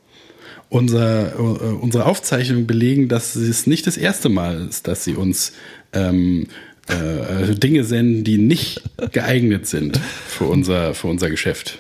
[0.70, 5.54] Unser, äh, unsere Aufzeichnungen belegen, dass es nicht das erste Mal ist, dass sie uns
[5.94, 6.48] ähm,
[6.90, 11.80] äh, äh, Dinge senden, die nicht geeignet sind für unser, für unser Geschäft.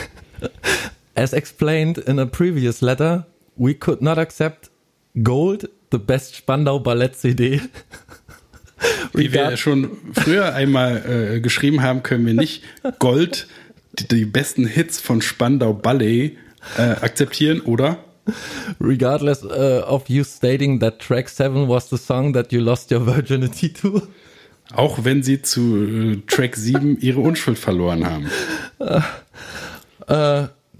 [1.14, 4.70] As explained in a previous letter, we could not accept
[5.22, 7.60] gold, the best Spandau Ballett CD.
[9.12, 12.62] Wie wir schon früher einmal äh, geschrieben haben, können wir nicht
[12.98, 13.46] Gold,
[13.92, 16.36] die, die besten Hits von Spandau Ballet
[16.78, 17.98] äh, akzeptieren, oder?
[18.78, 23.00] regardless uh, of you stating that track 7 was the song that you lost your
[23.00, 24.02] virginity to.
[24.74, 28.30] Auch wenn sie zu äh, Track 7 ihre Unschuld verloren haben.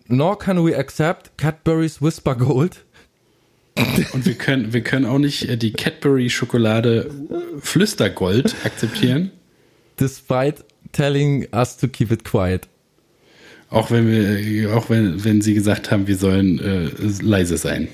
[0.08, 2.84] Nor can we accept Cadbury's Whisper Gold.
[4.12, 7.10] Und wir können, wir können auch nicht äh, die Cadbury Schokolade
[7.60, 9.30] Flüstergold akzeptieren.
[9.96, 12.68] despite telling us to keep it quiet.
[13.70, 16.90] Auch wenn wir, auch wenn, wenn sie gesagt haben, wir sollen äh,
[17.22, 17.88] leise sein.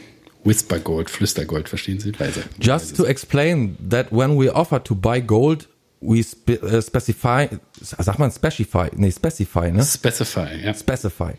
[0.45, 2.11] Whisper Gold, Flüstergold, verstehen Sie?
[2.13, 2.43] Leise.
[2.61, 5.69] Just to explain that when we offer to buy gold,
[6.01, 7.49] we spe uh, specify,
[7.81, 9.85] sagt man specify, nee, specify, ne?
[9.85, 10.75] Specify, ja.
[10.75, 11.33] Specify.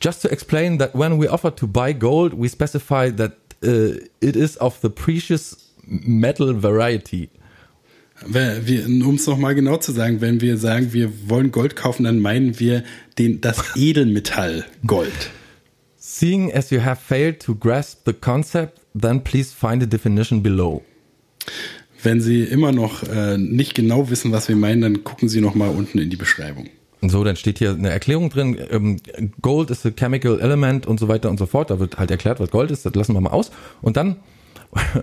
[0.00, 4.36] Just to explain that when we offer to buy gold, we specify that uh, it
[4.36, 7.30] is of the precious metal variety.
[8.24, 12.58] Um es nochmal genau zu sagen, wenn wir sagen, wir wollen Gold kaufen, dann meinen
[12.58, 12.82] wir
[13.18, 15.30] den, das Edelmetall Gold.
[15.98, 20.82] Seeing as you have failed to grasp the concept, then please find a definition below.
[22.02, 25.70] Wenn Sie immer noch äh, nicht genau wissen, was wir meinen, dann gucken Sie nochmal
[25.70, 26.68] unten in die Beschreibung.
[27.08, 28.58] So, dann steht hier eine Erklärung drin.
[28.70, 28.96] Ähm,
[29.42, 31.70] Gold is a chemical element und so weiter und so fort.
[31.70, 32.86] Da wird halt erklärt, was Gold ist.
[32.86, 33.50] Das lassen wir mal aus.
[33.82, 34.16] Und dann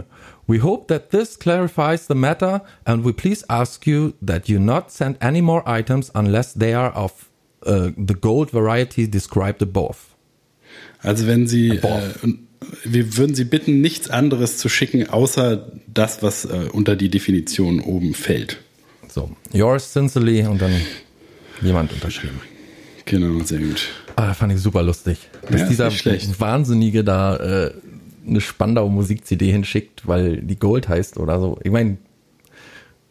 [0.45, 4.91] We hope that this clarifies the matter and we please ask you that you not
[4.91, 7.29] send any more items unless they are of
[7.65, 9.97] uh, the gold variety described above.
[11.01, 12.13] Also wenn Sie, äh,
[12.83, 17.79] wir würden Sie bitten, nichts anderes zu schicken, außer das, was äh, unter die Definition
[17.79, 18.59] oben fällt.
[19.07, 20.73] So, yours sincerely und dann
[21.63, 22.39] jemand unterschrieben.
[23.05, 23.89] Genau, sehr gut.
[24.15, 25.17] Ah, fand ich super lustig.
[25.49, 25.91] Dass Ja, dieser.
[26.39, 27.73] Wahnsinnige da äh,
[28.27, 31.59] eine Spandau Musik-CD hinschickt, weil die Gold heißt oder so.
[31.63, 31.97] Ich meine,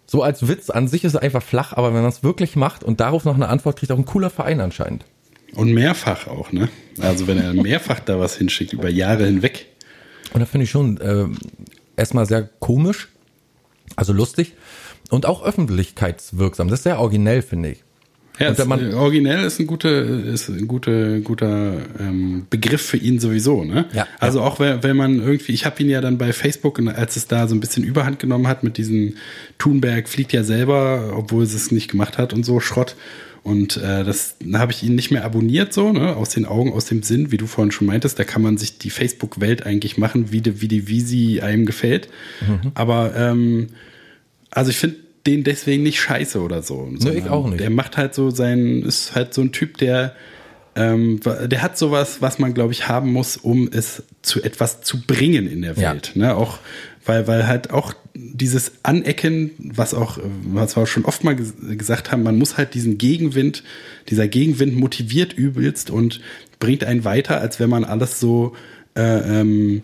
[0.07, 2.85] so als Witz an sich ist es einfach flach, aber wenn man es wirklich macht
[2.85, 5.05] und darauf noch eine Antwort kriegt, auch ein cooler Verein anscheinend.
[5.55, 6.69] Und mehrfach auch, ne?
[7.01, 9.67] Also wenn er mehrfach da was hinschickt, über Jahre hinweg.
[10.33, 11.27] Und da finde ich schon äh,
[11.97, 13.09] erstmal sehr komisch,
[13.97, 14.55] also lustig
[15.11, 16.69] und auch öffentlichkeitswirksam.
[16.69, 17.85] Das ist sehr originell, finde ich.
[18.39, 19.91] Ja, Und wenn man- äh, originell ist ein guter,
[20.25, 23.85] ist ein guter, guter ähm, Begriff für ihn sowieso, ne?
[23.93, 27.17] Ja, Also auch wenn, wenn man irgendwie, ich habe ihn ja dann bei Facebook, als
[27.17, 29.15] es da so ein bisschen Überhand genommen hat mit diesem
[29.59, 32.97] Thunberg fliegt ja selber, obwohl es es nicht gemacht hat und so Schrott.
[33.45, 36.17] Und äh, das habe ich ihn nicht mehr abonniert, so, ne?
[36.17, 38.79] Aus den Augen, aus dem Sinn, wie du vorhin schon meintest, da kann man sich
[38.79, 42.09] die Facebook-Welt eigentlich machen, wie, die, wie, die, wie sie einem gefällt.
[42.75, 43.67] Aber ähm,
[44.51, 46.91] also ich finde den deswegen nicht scheiße oder so.
[46.99, 47.61] sondern auch nicht.
[47.61, 50.15] Der macht halt so sein, ist halt so ein Typ, der,
[50.75, 55.01] ähm, der hat sowas, was man, glaube ich, haben muss, um es zu etwas zu
[55.03, 55.93] bringen in der Ja.
[55.93, 56.13] Welt.
[56.15, 56.35] Ne?
[56.35, 56.59] Auch,
[57.05, 61.55] weil, weil halt auch dieses Anecken, was auch, was wir auch schon oft mal ges
[61.79, 63.63] gesagt haben, man muss halt diesen Gegenwind,
[64.11, 66.21] dieser Gegenwind motiviert übelst und
[66.59, 68.55] bringt einen weiter, als wenn man alles so
[68.97, 69.83] äh, ähm,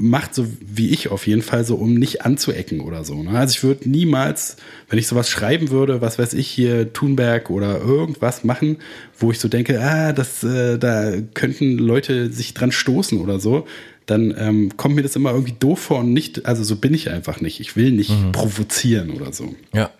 [0.00, 3.22] macht, so wie ich auf jeden Fall, so um nicht anzuecken oder so.
[3.22, 3.30] Ne?
[3.30, 4.56] Also ich würde niemals,
[4.88, 8.78] wenn ich sowas schreiben würde, was weiß ich hier, Thunberg oder irgendwas machen,
[9.18, 13.66] wo ich so denke, ah, das, äh, da könnten Leute sich dran stoßen oder so,
[14.06, 17.10] dann ähm, kommt mir das immer irgendwie doof vor und nicht, also so bin ich
[17.10, 17.60] einfach nicht.
[17.60, 19.54] Ich will nicht provozieren oder so.
[19.72, 19.90] Ja.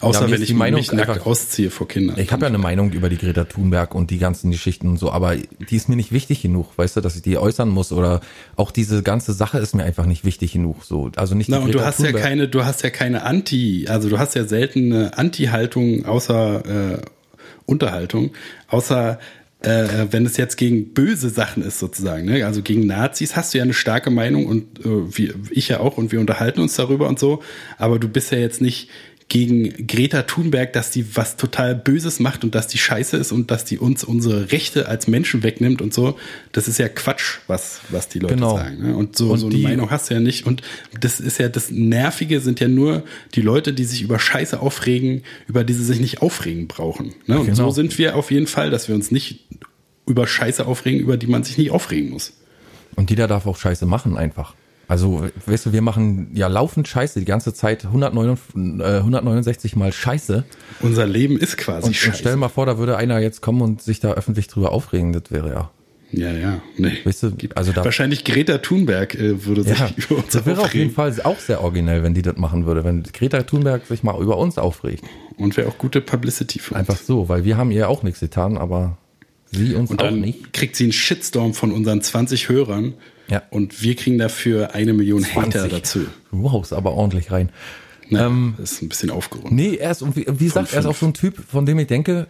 [0.00, 2.18] Außer Ja, wenn ich die Meinung mich nackt ausziehe vor Kindern.
[2.18, 5.10] Ich habe ja eine Meinung über die Greta Thunberg und die ganzen Geschichten und so,
[5.10, 8.20] aber die ist mir nicht wichtig genug, weißt du, dass ich die äußern muss oder
[8.56, 10.84] auch diese ganze Sache ist mir einfach nicht wichtig genug.
[10.84, 12.22] So, also nicht die Na, und du Greta hast ja Thunberg.
[12.22, 16.98] keine, du hast ja keine Anti, also du hast ja selten eine Anti-Haltung außer äh,
[17.64, 18.32] Unterhaltung,
[18.68, 19.18] außer
[19.60, 22.44] äh, wenn es jetzt gegen böse Sachen ist sozusagen, ne?
[22.44, 25.96] also gegen Nazis hast du ja eine starke Meinung und äh, wie, ich ja auch
[25.96, 27.42] und wir unterhalten uns darüber und so,
[27.78, 28.88] aber du bist ja jetzt nicht
[29.32, 33.50] gegen Greta Thunberg, dass die was total Böses macht und dass die scheiße ist und
[33.50, 36.18] dass die uns unsere Rechte als Menschen wegnimmt und so.
[36.52, 38.56] Das ist ja Quatsch, was, was die Leute Genau.
[38.58, 38.82] sagen.
[38.88, 38.94] Ne?
[38.94, 40.44] Und so, Und so eine die- Meinung hast du ja nicht.
[40.44, 40.60] Und
[41.00, 45.22] das ist ja das Nervige sind ja nur die Leute, die sich über Scheiße aufregen,
[45.48, 47.14] über die sie sich nicht aufregen brauchen.
[47.26, 47.38] Ne?
[47.40, 47.56] Und Genau.
[47.56, 49.46] so sind wir auf jeden Fall, dass wir uns nicht
[50.06, 52.34] über Scheiße aufregen, über die man sich nicht aufregen muss.
[52.96, 54.54] Und jeder darf auch Scheiße machen einfach.
[54.92, 59.90] Also, weißt du, wir machen ja laufend Scheiße die ganze Zeit 169, äh, 169 mal
[59.90, 60.44] Scheiße.
[60.80, 62.18] Unser Leben ist quasi Und, und Scheiße.
[62.18, 65.14] stell mal vor, da würde einer jetzt kommen und sich da öffentlich drüber aufregen.
[65.14, 65.70] Das wäre ja.
[66.10, 66.60] ja, ja.
[66.76, 66.98] Nee.
[67.04, 67.86] Weißt du, also da.
[67.86, 71.14] Wahrscheinlich Greta Thunberg äh, würde sich Ja, über uns das wäre auf jeden aufregen.
[71.16, 74.36] Fall auch sehr originell, wenn die das machen würde, wenn Greta Thunberg sich mal über
[74.36, 75.04] uns aufregt.
[75.38, 76.80] Und wäre auch gute Publicity für uns.
[76.80, 78.98] Einfach so, weil wir haben ihr auch nichts getan, aber
[79.52, 80.52] sie uns Und auch dann nicht.
[80.52, 82.94] kriegt sie einen Shitstorm von unseren 20 Hörern.
[83.28, 83.42] Ja.
[83.50, 85.70] Und wir kriegen dafür eine Million Hater 20.
[85.70, 86.00] dazu.
[86.30, 87.50] Wow, ist aber ordentlich rein.
[88.10, 89.52] Na, Ähm, ist ein bisschen aufgerundet.
[89.52, 91.86] Nee, er ist, wie, wie gesagt, er ist auch so ein Typ, von dem ich
[91.86, 92.26] denke,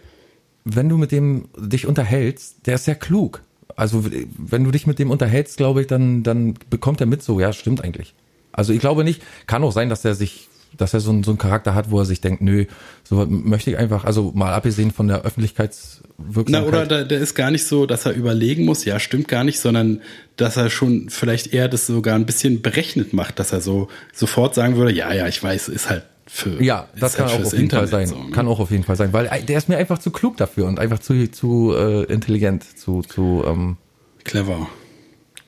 [0.65, 3.41] wenn du mit dem dich unterhältst, der ist sehr klug.
[3.75, 4.05] Also
[4.37, 7.51] wenn du dich mit dem unterhältst, glaube ich, dann, dann bekommt er mit so, ja,
[7.51, 8.13] stimmt eigentlich.
[8.51, 11.31] Also ich glaube nicht, kann auch sein, dass er sich, dass er so, einen- so
[11.31, 12.65] einen Charakter hat, wo er sich denkt, nö,
[13.03, 16.49] so was möchte ich einfach, also mal abgesehen von der Öffentlichkeitswirksamkeit.
[16.49, 19.43] Na, oder der, der ist gar nicht so, dass er überlegen muss, ja, stimmt gar
[19.43, 20.01] nicht, sondern
[20.37, 24.55] dass er schon vielleicht eher das sogar ein bisschen berechnet macht, dass er so sofort
[24.55, 27.45] sagen würde, ja, ja, ich weiß, ist halt für Ja, das ist kann halt auch
[27.45, 28.07] auf jeden Fall Internet sein.
[28.07, 28.31] so, ne?
[28.31, 30.79] Kann auch auf jeden Fall sein, weil der ist mir einfach zu klug dafür und
[30.79, 33.77] einfach zu zu äh, intelligent, zu zu ähm,
[34.23, 34.67] Clever,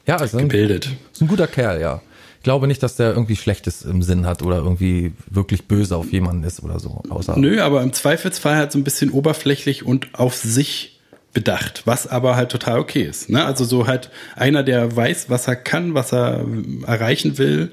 [0.05, 0.89] ja, ist ein, gebildet.
[1.13, 2.01] ist ein guter Kerl, ja.
[2.45, 6.11] Ich glaube nicht, dass der irgendwie Schlechtes im Sinn hat oder irgendwie wirklich böse auf
[6.11, 7.01] jemanden ist oder so.
[7.09, 11.01] Außer Nö, aber im Zweifelsfall halt so ein bisschen oberflächlich und auf sich
[11.33, 13.31] bedacht, was aber halt total okay ist.
[13.31, 13.43] Ne?
[13.43, 16.45] Also so halt einer, der weiß, was er kann, was er
[16.85, 17.71] erreichen will.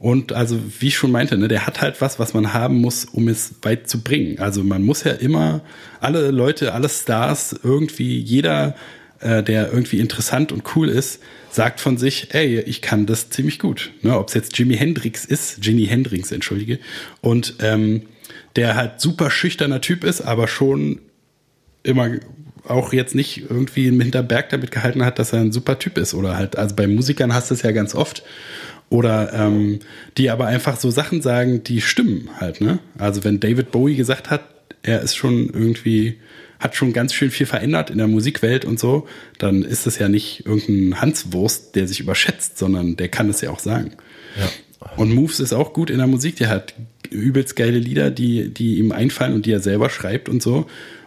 [0.00, 3.04] Und also, wie ich schon meinte, ne, der hat halt was, was man haben muss,
[3.04, 4.40] um es weit zu bringen.
[4.40, 5.60] Also man muss ja immer
[6.00, 8.74] alle Leute, alle Stars, irgendwie jeder,
[9.20, 13.58] äh, der irgendwie interessant und cool ist, sagt von sich, ey, ich kann das ziemlich
[13.58, 13.92] gut.
[14.02, 16.78] Ne, Ob es jetzt Jimi Hendrix ist, Jimi Hendrix, entschuldige,
[17.20, 18.02] und ähm,
[18.56, 21.00] der halt super schüchterner Typ ist, aber schon
[21.82, 22.10] immer
[22.64, 26.14] auch jetzt nicht irgendwie im Hinterberg damit gehalten hat, dass er ein super Typ ist.
[26.14, 28.22] Oder halt, also bei Musikern hast du es ja ganz oft.
[28.90, 29.80] Oder ähm,
[30.16, 32.78] die aber einfach so Sachen sagen, die stimmen halt, ne?
[32.96, 34.42] Also wenn David Bowie gesagt hat,
[34.82, 36.18] er ist schon irgendwie,
[36.58, 39.06] hat schon ganz schön viel verändert in der Musikwelt und so,
[39.38, 43.50] dann ist es ja nicht irgendein Hanswurst, der sich überschätzt, sondern der kann es ja
[43.50, 43.92] auch sagen.
[44.38, 44.50] Ja.
[44.96, 46.36] Und Moves ist auch gut in der Musik.
[46.36, 46.74] Der hat
[47.10, 50.66] übelst geile Lieder, die, die ihm einfallen und die er selber schreibt und so.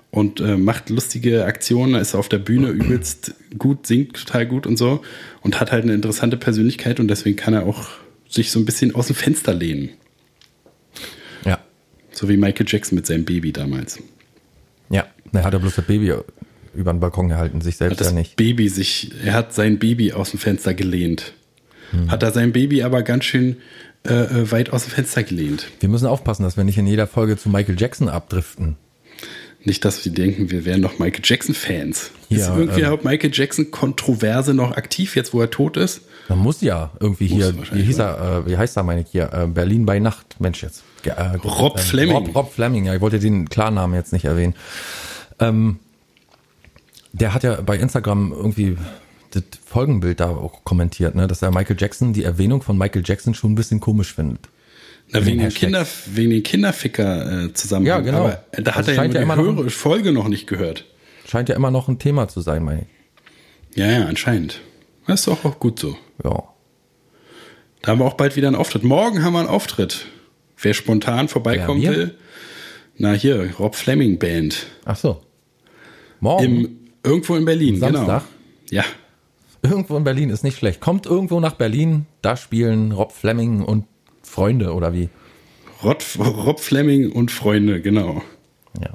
[0.10, 4.78] Und äh, macht lustige Aktionen, ist auf der Bühne übelst gut, singt total gut und
[4.78, 5.02] so.
[5.42, 7.90] Und hat halt eine interessante Persönlichkeit und deswegen kann er auch
[8.28, 9.90] sich so ein bisschen aus dem Fenster lehnen.
[11.46, 11.60] ja,
[12.12, 14.00] So wie Michael Jackson mit seinem Baby damals.
[15.34, 16.14] Er hat ja bloß das Baby
[16.74, 18.36] über den Balkon gehalten, sich Hat selbst das ja nicht.
[18.36, 21.34] Baby sich, er hat sein Baby aus dem Fenster gelehnt.
[22.08, 23.58] Hat er sein Baby aber ganz schön
[24.08, 25.68] äh, äh, weit aus dem Fenster gelehnt.
[25.80, 28.78] Wir müssen aufpassen, dass wir nicht in jeder Folge zu Michael Jackson abdriften.
[29.64, 32.12] Nicht, dass wir denken, wir wären noch Michael Jackson-Fans.
[32.30, 36.02] ist Ja, irgendwie ähm, Michael Jackson-Kontroverse noch aktiv, jetzt wo er tot ist?
[36.30, 39.08] Man muss ja irgendwie Muss hier, wie hieß er, äh, wie heißt er, meine ich
[39.12, 40.84] hier, äh, Berlin bei Nacht, Mensch jetzt.
[41.04, 41.12] Äh,
[41.44, 42.16] Rob äh, Fleming.
[42.16, 44.56] Rob, Rob Fleming, ja, ich wollte den Klarnamen jetzt nicht erwähnen.
[45.42, 45.80] Ähm,
[47.14, 48.78] der hat ja bei Instagram irgendwie
[49.32, 53.34] das Folgenbild da auch kommentiert, ne, dass er Michael Jackson, die Erwähnung von Michael Jackson
[53.34, 54.50] schon ein bisschen komisch findet.
[55.10, 55.50] Na, wegen, den.
[55.50, 57.86] Kinder, wegen den Kinderficker äh, zusammen.
[57.86, 58.26] Ja, genau.
[58.26, 60.86] Aber da hat Also er ja ja die immer noch höhere Folge noch nicht gehört.
[61.28, 63.78] Scheint ja immer noch ein Thema zu sein, meine ich.
[63.78, 64.62] Ja, ja, anscheinend.
[65.08, 65.98] Das ist doch auch gut so.
[66.24, 66.44] Ja.
[67.82, 68.84] Da haben wir auch bald wieder einen Auftritt.
[68.84, 70.06] Morgen haben wir einen Auftritt.
[70.62, 71.92] Wer spontan vorbeikommen wir?
[71.92, 72.16] will.
[72.98, 74.68] Na hier, Rob Fleming Band.
[74.86, 75.22] Ach so.
[76.22, 76.46] Morgen.
[76.46, 78.06] Im, irgendwo in Berlin, Samstag?
[78.06, 78.22] genau.
[78.70, 78.86] Ja.
[79.64, 80.80] Irgendwo in Berlin ist nicht schlecht.
[80.80, 83.86] Kommt irgendwo nach Berlin, da spielen Rob Fleming und
[84.24, 85.10] Freunde oder wie?
[85.84, 88.22] Rob, Rob Fleming und Freunde, genau.
[88.80, 88.92] Ja.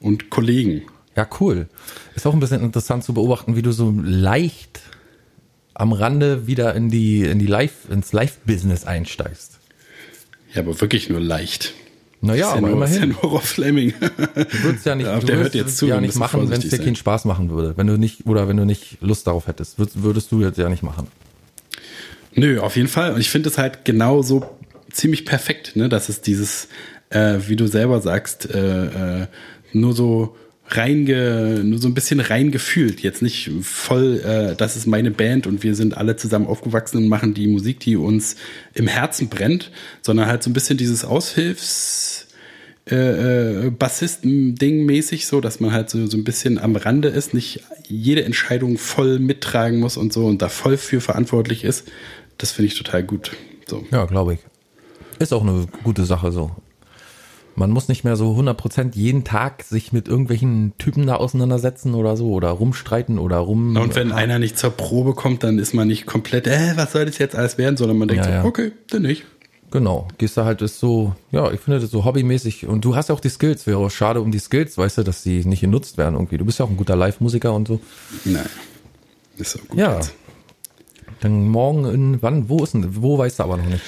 [0.00, 0.82] Und Kollegen.
[1.16, 1.68] Ja, cool.
[2.14, 4.80] Ist auch ein bisschen interessant zu beobachten, wie du so leicht
[5.72, 9.58] am Rande wieder in die, in die Live, ins Live-Business einsteigst.
[10.52, 11.74] Ja, aber wirklich nur leicht.
[12.24, 13.16] Naja, aber nur, ist ja immerhin.
[13.22, 13.92] nur Fleming.
[14.00, 16.58] Du würdest ja nicht, Ja, du der würdest hört jetzt zu, ja nicht machen, wenn
[16.58, 16.84] es dir sein.
[16.84, 17.76] keinen Spaß machen würde.
[17.76, 20.68] Wenn du nicht, oder wenn du nicht Lust darauf hättest, würdest, würdest du jetzt ja
[20.68, 21.08] nicht machen.
[22.34, 23.12] Nö, auf jeden Fall.
[23.12, 24.44] Und ich finde es halt genau so
[24.90, 25.88] ziemlich perfekt, ne?
[25.88, 26.68] dass es dieses,
[27.10, 29.26] äh, wie du selber sagst, äh, äh,
[29.72, 30.36] nur so
[30.68, 33.00] reinge, nur so ein bisschen reingefühlt.
[33.00, 37.08] Jetzt nicht voll, äh, das ist meine Band und wir sind alle zusammen aufgewachsen und
[37.08, 38.36] machen die Musik, die uns
[38.72, 39.70] im Herzen brennt,
[40.02, 42.28] sondern halt so ein bisschen dieses Aushilfs,
[42.90, 47.34] äh, äh, Bassisten-Ding mäßig, so, dass man halt so, so ein bisschen am Rande ist,
[47.34, 51.90] nicht jede Entscheidung voll mittragen muss und so und da voll für verantwortlich ist.
[52.38, 53.32] Das finde ich total gut.
[53.66, 53.86] So.
[53.90, 54.40] Ja, glaube ich.
[55.18, 56.50] Ist auch eine gute Sache so.
[57.56, 62.16] Man muss nicht mehr so 100% jeden Tag sich mit irgendwelchen Typen da auseinandersetzen oder
[62.16, 63.76] so oder rumstreiten oder rum.
[63.76, 67.04] Und wenn einer nicht zur Probe kommt, dann ist man nicht komplett, äh, was soll
[67.06, 68.44] das jetzt alles werden, sondern man denkt Ja, so, ja.
[68.44, 69.24] okay, dann nicht.
[69.70, 73.08] Genau, gehst da halt ist so, ja, ich finde das so hobbymäßig und du hast
[73.08, 75.62] ja auch die Skills, wäre auch schade um die Skills, weißt du, dass die nicht
[75.62, 76.38] genutzt werden irgendwie.
[76.38, 77.80] Du bist ja auch ein guter Live-Musiker und so.
[78.24, 78.46] Nein.
[79.36, 79.78] Ist auch gut.
[79.78, 79.96] Ja.
[79.96, 80.14] jetzt.
[81.20, 83.82] Dann morgen in, wann, wo ist denn, wo weißt du aber noch nicht.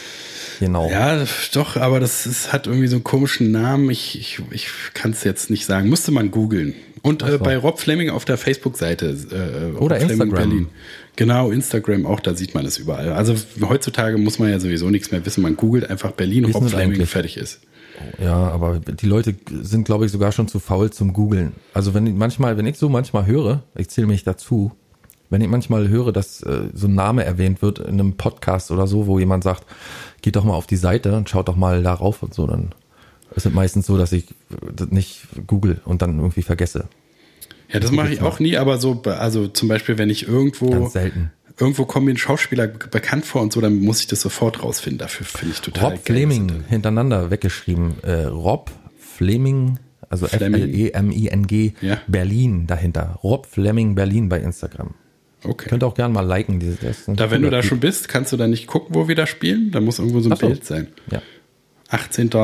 [0.59, 0.91] Genau.
[0.91, 3.91] Ja, doch, aber das ist, hat irgendwie so einen komischen Namen.
[3.91, 5.89] Ich, ich, ich kann es jetzt nicht sagen.
[5.89, 6.75] Müsste man googeln.
[7.03, 9.07] Und äh, bei Rob Fleming auf der Facebook-Seite.
[9.07, 10.69] Äh, Oder Rob Instagram.
[11.15, 13.13] Genau, Instagram auch, da sieht man es überall.
[13.13, 15.43] Also heutzutage muss man ja sowieso nichts mehr wissen.
[15.43, 17.09] Man googelt einfach Berlin, ist Rob Fleming, eigentlich?
[17.09, 17.61] fertig ist.
[18.23, 21.53] Ja, aber die Leute sind, glaube ich, sogar schon zu faul zum Googeln.
[21.73, 24.73] Also wenn ich manchmal, wenn ich so manchmal höre, ich zähle mich dazu,
[25.31, 28.87] wenn ich manchmal höre, dass äh, so ein Name erwähnt wird in einem Podcast oder
[28.87, 29.65] so, wo jemand sagt,
[30.27, 32.75] geht doch mal auf die Seite und schaut doch mal darauf und so, dann
[33.37, 34.25] ist es meistens so, dass ich
[34.75, 36.89] das nicht google und dann irgendwie vergesse.
[37.73, 40.95] Ja, das mache ich auch nie, aber so, also zum Beispiel, wenn ich irgendwo Ganz
[40.95, 41.31] selten.
[41.61, 44.99] irgendwo kommen mir ein Schauspieler bekannt vor und so, dann muss ich das sofort rausfinden.
[44.99, 48.03] Dafür finde ich total Rob Fleming hintereinander weggeschrieben.
[48.03, 51.99] Äh, Rob Fleming, also F-L-E-M-I-N-G, Ja.
[52.09, 53.21] Berlin dahinter.
[53.23, 54.95] Rob Fleming Berlin bei Instagram.
[55.45, 55.69] Okay.
[55.69, 56.59] Könnt auch gerne mal liken.
[56.59, 58.95] Diese, das ist ein Da, wenn du da schon bist, kannst du da nicht gucken,
[58.95, 59.71] wo wir da spielen?
[59.71, 60.47] Da muss irgendwo so ein so.
[60.47, 60.89] Bild sein.
[61.11, 61.23] Ja.
[61.89, 62.31] 18.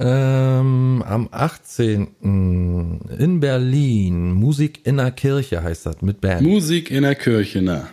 [0.00, 2.08] Ähm, am 18.
[2.20, 4.32] in Berlin.
[4.32, 6.42] Musik in der Kirche heißt das mit Band.
[6.42, 7.88] Musik in der Kirche, na.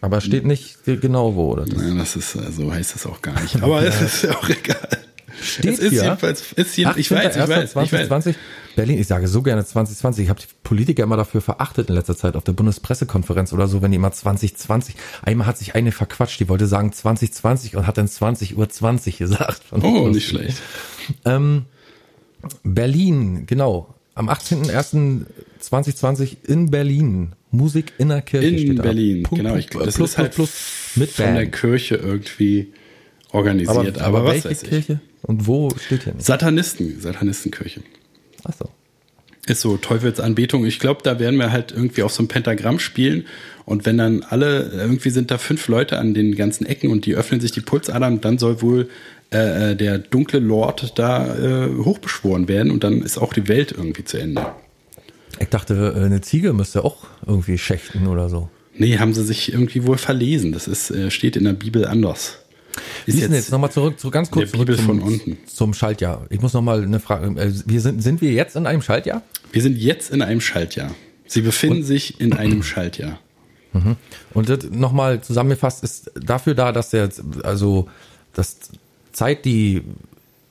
[0.00, 1.64] Aber steht nicht genau wo, oder?
[1.64, 3.56] Das Ja, das ist, so heißt es auch gar nicht.
[3.62, 4.98] Aber es ist ja auch egal.
[5.40, 6.04] Steht es ist hier.
[6.04, 7.82] jedenfalls, ist jeden, ich weiß, ich weiß, ich weiß.
[8.08, 8.36] 2020.
[8.74, 10.24] Berlin, ich sage so gerne 2020.
[10.24, 13.82] Ich habe die Politiker immer dafür verachtet in letzter Zeit auf der Bundespressekonferenz oder so,
[13.82, 14.94] wenn die immer 2020.
[15.22, 19.18] Einmal hat sich eine verquatscht, die wollte sagen 2020 und hat dann 20 Uhr 20
[19.18, 19.62] gesagt.
[19.72, 20.58] Oh, nicht schlecht.
[22.62, 23.94] Berlin, genau.
[24.14, 27.32] Am 18.01.2020 in Berlin.
[27.50, 28.82] Musik in der Kirche In steht da.
[28.82, 29.56] Berlin, Punkt, genau.
[29.56, 31.52] Ich, das plus, ist halt plus, plus, mit von der Band.
[31.52, 32.72] Kirche irgendwie
[33.36, 34.00] organisiert.
[34.00, 34.66] Aber, Aber, was welche.
[34.66, 35.00] Kirche?
[35.22, 36.26] Und wo steht hier nicht?
[36.26, 37.82] Satanisten, Satanistenkirche.
[38.44, 38.70] Achso.
[39.46, 40.66] Ist so Teufelsanbetung.
[40.66, 43.26] Ich glaube, da werden wir halt irgendwie auf so einem Pentagramm spielen.
[43.64, 47.14] Und wenn dann alle, irgendwie sind da fünf Leute an den ganzen Ecken und die
[47.14, 48.88] öffnen sich die Pulsadern, dann soll wohl
[49.32, 53.72] äh, äh, der dunkle Lord da äh, hochbeschworen werden und dann ist auch die Welt
[53.72, 54.46] irgendwie zu Ende.
[55.40, 58.48] Ich dachte, äh, eine Ziege müsste auch irgendwie schächten oder so.
[58.78, 60.52] Nee, haben sie sich irgendwie wohl verlesen.
[60.52, 62.38] Das ist, äh, steht in der Bibel anders.
[63.06, 65.38] Ist denn jetzt nochmal zurück, zurück, ganz kurz zurück zum, von unten.
[65.46, 66.26] zum Schaltjahr.
[66.30, 69.22] Ich muss nochmal eine Frage, äh, wir sind, sind wir jetzt in einem Schaltjahr?
[69.52, 70.94] Wir sind jetzt in einem Schaltjahr.
[71.26, 73.18] Sie befinden sich in einem Schaltjahr.
[74.32, 77.10] Und das nochmal zusammengefasst ist dafür da, dass der,
[77.42, 77.88] also,
[78.32, 78.56] dass
[79.12, 79.82] Zeit, die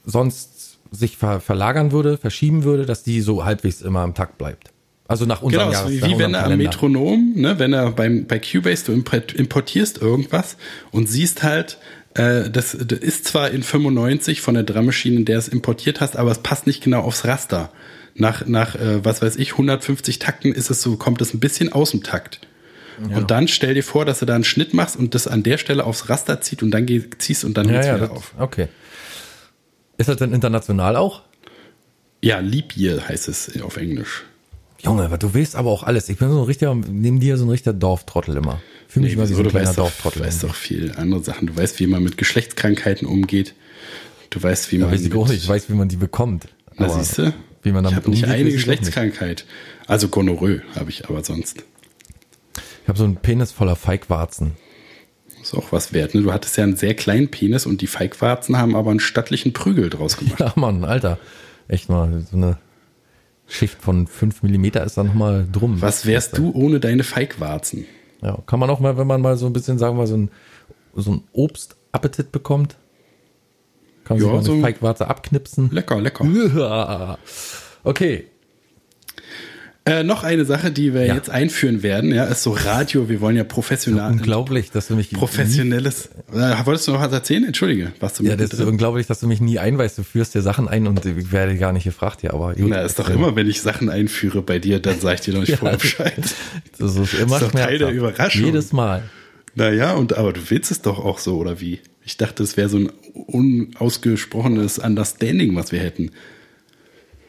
[0.05, 4.69] sonst sich ver verlagern würde, verschieben würde, dass die so halbwegs immer im Takt bleibt.
[5.07, 6.57] Also nach unserem Genau, Jahres, wie, wenn er am.
[6.57, 10.57] Metronom, ne, wenn er beim, bei Cubase du import- importierst irgendwas
[10.91, 11.79] und siehst halt,
[12.15, 16.17] äh, das, das ist zwar in 95 von der Drummaschine, in der es importiert hast,
[16.17, 17.71] aber es passt nicht genau aufs Raster.
[18.15, 21.71] Nach, nach äh, was weiß ich, 150 Takten ist es so, kommt es ein bisschen
[21.71, 22.39] aus dem Takt.
[23.13, 25.57] Und dann stell dir vor, dass du da einen Schnitt machst und das an der
[25.57, 28.33] Stelle aufs Raster zieht und dann ziehst und dann Ja, ja, wieder das, auf.
[28.39, 28.69] okay.
[29.97, 31.21] Ist das denn international auch?
[32.21, 34.23] Ja, Leap Year heißt es auf Englisch.
[34.85, 36.09] Junge, aber du weißt aber auch alles.
[36.09, 38.61] Ich bin so ein richtiger, neben dir so ein richtiger Dorftrottel immer.
[38.87, 40.21] Fühl mich immer wie so ein kleiner weißt Dorftrottel.
[40.21, 41.47] du weißt doch viel andere Sachen.
[41.47, 43.55] Du weißt, wie man mit Geschlechtskrankheiten umgeht.
[44.29, 44.93] Du weißt, wie Ja, man.
[44.93, 45.43] weiß ich auch nicht.
[45.43, 46.47] Ich weiß, wie man die bekommt.
[46.77, 47.33] Na, siehst du?
[47.63, 48.53] Wie man ich damit habe nicht eine ich auch nicht.
[48.55, 49.45] Geschlechtskrankheit.
[49.87, 51.63] Also Gonorrhoe habe ich aber sonst.
[52.83, 54.51] Ich habe so einen Penis voller Feigwarzen.
[55.41, 56.13] Ist auch was wert.
[56.15, 56.21] Ne?
[56.21, 59.89] Du hattest ja einen sehr kleinen Penis und die Feigwarzen haben aber einen stattlichen Prügel
[59.89, 60.35] draus gemacht.
[60.39, 61.17] Ja, Mann, Alter.
[61.67, 62.57] Echt mal, so eine
[63.47, 65.81] Schicht von 5 Millimeter ist da nochmal drum.
[65.81, 67.85] Was wärst du ohne deine Feigwarzen?
[68.21, 70.17] Ja, kann man auch mal, wenn man mal so ein bisschen, sagen wir mal, so
[70.17, 70.31] ein,
[70.95, 72.75] so ein Obstappetit bekommt,
[74.03, 75.69] kann man Ja, sich mal eine so- Feigwarze abknipsen.
[75.71, 76.25] Lecker, lecker.
[77.83, 78.25] Okay,
[79.87, 81.13] Äh, noch eine Sache, die wir Ja.
[81.13, 83.07] jetzt einführen werden, ja, ist so Radio.
[83.07, 84.09] Wir wollen ja professionell.
[84.09, 86.09] unglaublich, dass du mich Professionelles.
[86.33, 87.43] Äh, wolltest du noch was erzählen?
[87.45, 88.69] Entschuldige, was du Ja, mit das ist drin?
[88.69, 89.99] unglaublich, dass du mich nie einweist.
[89.99, 92.55] Du führst dir Sachen ein und ich werde gar nicht gefragt, ja, aber.
[92.57, 95.41] Na, ist doch immer, wenn ich Sachen einführe bei dir, dann sag ich dir noch
[95.41, 95.57] nicht Ja.
[95.57, 96.15] vorher Bescheid.
[96.79, 97.91] Das ist immer Das ist doch Teil der.
[97.91, 98.43] Überraschung.
[98.43, 99.03] Jedes Mal.
[99.53, 101.79] Naja, und aber du willst es doch auch so, oder wie?
[102.03, 106.09] Ich dachte, es wäre so ein unausgesprochenes Understanding, was wir hätten.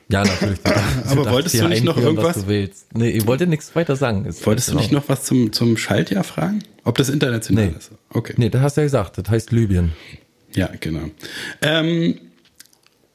[0.08, 0.60] Ja, natürlich.
[0.64, 2.86] Du darfst- Aber darfst wolltest du nicht noch irgendwas- Du willst.
[2.94, 4.24] Nee, ich wollte nichts weiter sagen.
[4.24, 6.60] Ist Wolltest du nicht noch was zum, zum Schaltjahr fragen?
[6.84, 7.74] Ob das international Nee.
[7.76, 7.90] ist?
[8.10, 8.34] Okay.
[8.36, 9.18] Nee, das hast du ja gesagt.
[9.18, 9.92] Das heißt Libyen.
[10.54, 11.10] Ja, genau.
[11.60, 12.20] Ähm,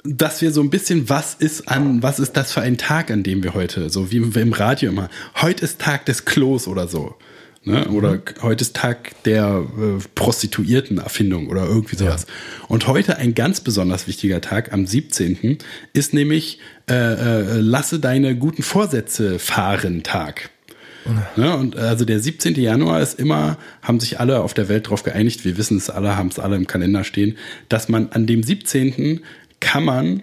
[0.03, 3.23] dass wir so ein bisschen, was ist an, was ist das für ein Tag, an
[3.23, 5.09] dem wir heute, so wie im Radio immer,
[5.41, 7.15] heute ist Tag des Klos oder so.
[7.63, 7.87] Ne?
[7.89, 12.25] Oder heute ist Tag der äh, Prostituierten-Erfindung oder irgendwie sowas.
[12.67, 15.59] Und heute ein ganz besonders wichtiger Tag, am 17.
[15.93, 20.49] ist nämlich äh, äh, Lasse deine guten Vorsätze fahren Tag.
[21.35, 22.53] Ne, und also der 17.
[22.55, 26.15] Januar ist immer, haben sich alle auf der Welt darauf geeinigt, wir wissen es alle,
[26.15, 27.37] haben es alle im Kalender stehen,
[27.69, 29.21] dass man an dem 17.
[29.59, 30.21] kann man,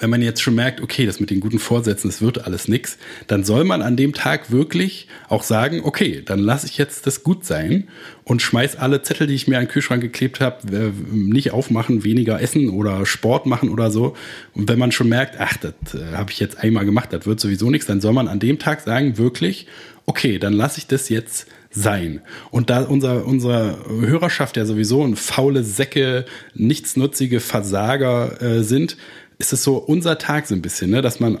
[0.00, 2.98] wenn man jetzt schon merkt, okay, das mit den guten Vorsätzen, es wird alles nix,
[3.26, 7.22] dann soll man an dem Tag wirklich auch sagen, okay, dann lasse ich jetzt das
[7.22, 7.88] gut sein
[8.24, 12.40] und schmeiß alle Zettel, die ich mir an den Kühlschrank geklebt habe, nicht aufmachen, weniger
[12.40, 14.14] essen oder Sport machen oder so.
[14.54, 17.40] Und wenn man schon merkt, ach, das äh, habe ich jetzt einmal gemacht, das wird
[17.40, 19.66] sowieso nichts, dann soll man an dem Tag sagen, wirklich,
[20.06, 22.20] okay, dann lasse ich das jetzt sein.
[22.50, 26.24] Und da unser, unsere Hörerschaft ja sowieso ein faule Säcke,
[26.54, 28.96] nichtsnutzige Versager äh, sind,
[29.38, 31.02] ist es so unser Tag so ein bisschen, ne?
[31.02, 31.40] dass man,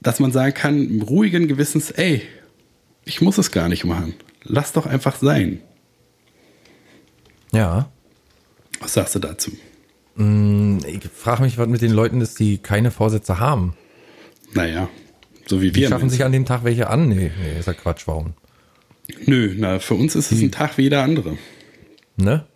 [0.00, 2.22] dass man sagen kann, im ruhigen Gewissens, ey,
[3.04, 4.14] Ich muss es gar nicht machen.
[4.44, 5.60] Lass doch einfach sein.
[7.52, 7.90] Ja.
[8.80, 9.52] Was sagst du dazu?
[10.16, 13.74] Ich frage mich, was mit den Leuten ist, die keine Vorsätze haben.
[14.52, 14.88] Naja,
[15.46, 15.88] so wie Die wir.
[15.88, 17.08] schaffen meinst sich an dem Tag welche an?
[17.08, 18.34] Nee, nee, ist ja Quatsch, warum?
[19.26, 21.36] Nö, na, für uns ist es ein Tag wie jeder andere.
[22.16, 22.46] Ne?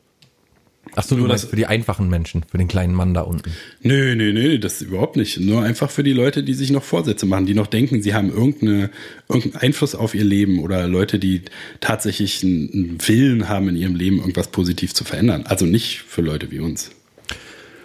[0.96, 3.52] Ach so, Nur das- für die einfachen Menschen, für den kleinen Mann da unten.
[3.82, 5.38] Nö, nö, nö, das überhaupt nicht.
[5.40, 8.30] Nur einfach für die Leute, die sich noch Vorsätze machen, die noch denken, sie haben
[8.30, 8.90] irgendeine,
[9.28, 11.42] irgendeinen Einfluss auf ihr Leben oder Leute, die
[11.80, 15.44] tatsächlich einen, einen Willen haben in ihrem Leben, irgendwas positiv zu verändern.
[15.46, 16.90] Also nicht für Leute wie uns.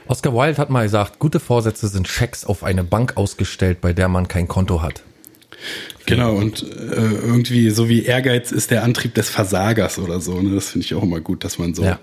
[0.07, 4.09] Oscar Wilde hat mal gesagt, gute Vorsätze sind Schecks auf eine Bank ausgestellt, bei der
[4.09, 5.03] man kein Konto hat.
[6.05, 10.41] Genau, und äh, irgendwie so wie Ehrgeiz ist der Antrieb des Versagers oder so.
[10.41, 10.53] Ne?
[10.55, 11.83] Das finde ich auch immer gut, dass man so.
[11.83, 11.99] Ja.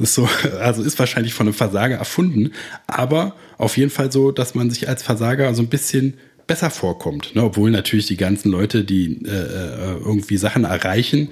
[0.00, 0.28] Ist so,
[0.60, 2.52] also ist wahrscheinlich von einem Versager erfunden,
[2.86, 6.14] aber auf jeden Fall so, dass man sich als Versager so ein bisschen
[6.46, 7.36] besser vorkommt.
[7.36, 7.44] Ne?
[7.44, 11.28] Obwohl natürlich die ganzen Leute, die äh, äh, irgendwie Sachen erreichen,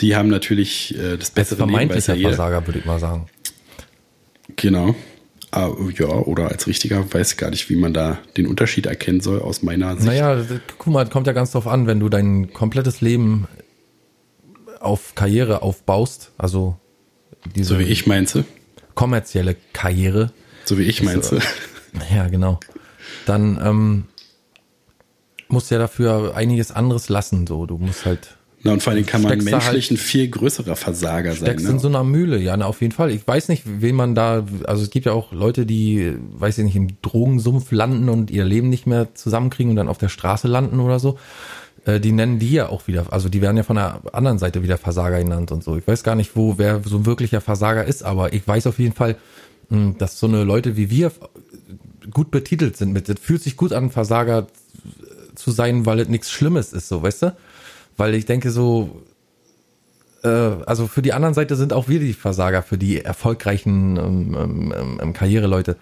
[0.00, 1.72] die haben natürlich äh, das bessere Leben.
[1.72, 2.28] weiß Vermeintlicher jeder.
[2.30, 3.26] Versager, würde ich mal sagen.
[4.56, 4.94] Genau.
[5.50, 9.20] Ah, ja, oder als richtiger weiß ich gar nicht, wie man da den Unterschied erkennen
[9.20, 10.06] soll aus meiner Sicht.
[10.06, 10.42] Naja,
[10.78, 13.46] guck mal, kommt ja ganz drauf an, wenn du dein komplettes Leben
[14.80, 16.78] auf Karriere aufbaust, also
[17.54, 18.44] diese so wie ich meinste.
[18.94, 20.32] kommerzielle Karriere,
[20.64, 21.40] So wie ich meinste.
[22.14, 22.60] ja genau,
[23.26, 24.04] dann ähm,
[25.48, 27.46] musst du ja dafür einiges anderes lassen.
[27.46, 30.76] So, du musst halt Na, und vor allem kann man du menschlich ein viel größerer
[30.76, 31.42] Versager sein.
[31.46, 31.96] steckst in so Ne?
[31.98, 33.10] einer Mühle, ja, na, auf jeden Fall.
[33.10, 36.64] Ich weiß nicht, wen man da, also es gibt ja auch Leute, die, weiß ich
[36.64, 40.48] nicht, im Drogensumpf landen und ihr Leben nicht mehr zusammenkriegen und dann auf der Straße
[40.48, 41.18] landen oder so.
[41.84, 44.62] Äh, Die nennen die ja auch wieder, also die werden ja von der anderen Seite
[44.62, 45.76] wieder Versager genannt und so.
[45.76, 48.78] Ich weiß gar nicht, wo, wer so ein wirklicher Versager ist, aber ich weiß auf
[48.78, 49.16] jeden Fall,
[49.70, 51.12] mh, dass so eine Leute wie wir
[52.10, 54.46] gut betitelt sind mit, das fühlt sich gut an, Versager
[55.34, 57.36] zu sein, weil es nichts Schlimmes ist, so, weißt du?
[57.96, 59.02] Weil ich denke so,
[60.24, 64.36] äh, also für die anderen Seite sind auch wir die Versager, für die erfolgreichen ähm,
[64.38, 65.76] ähm, ähm, ähm, Karriereleute.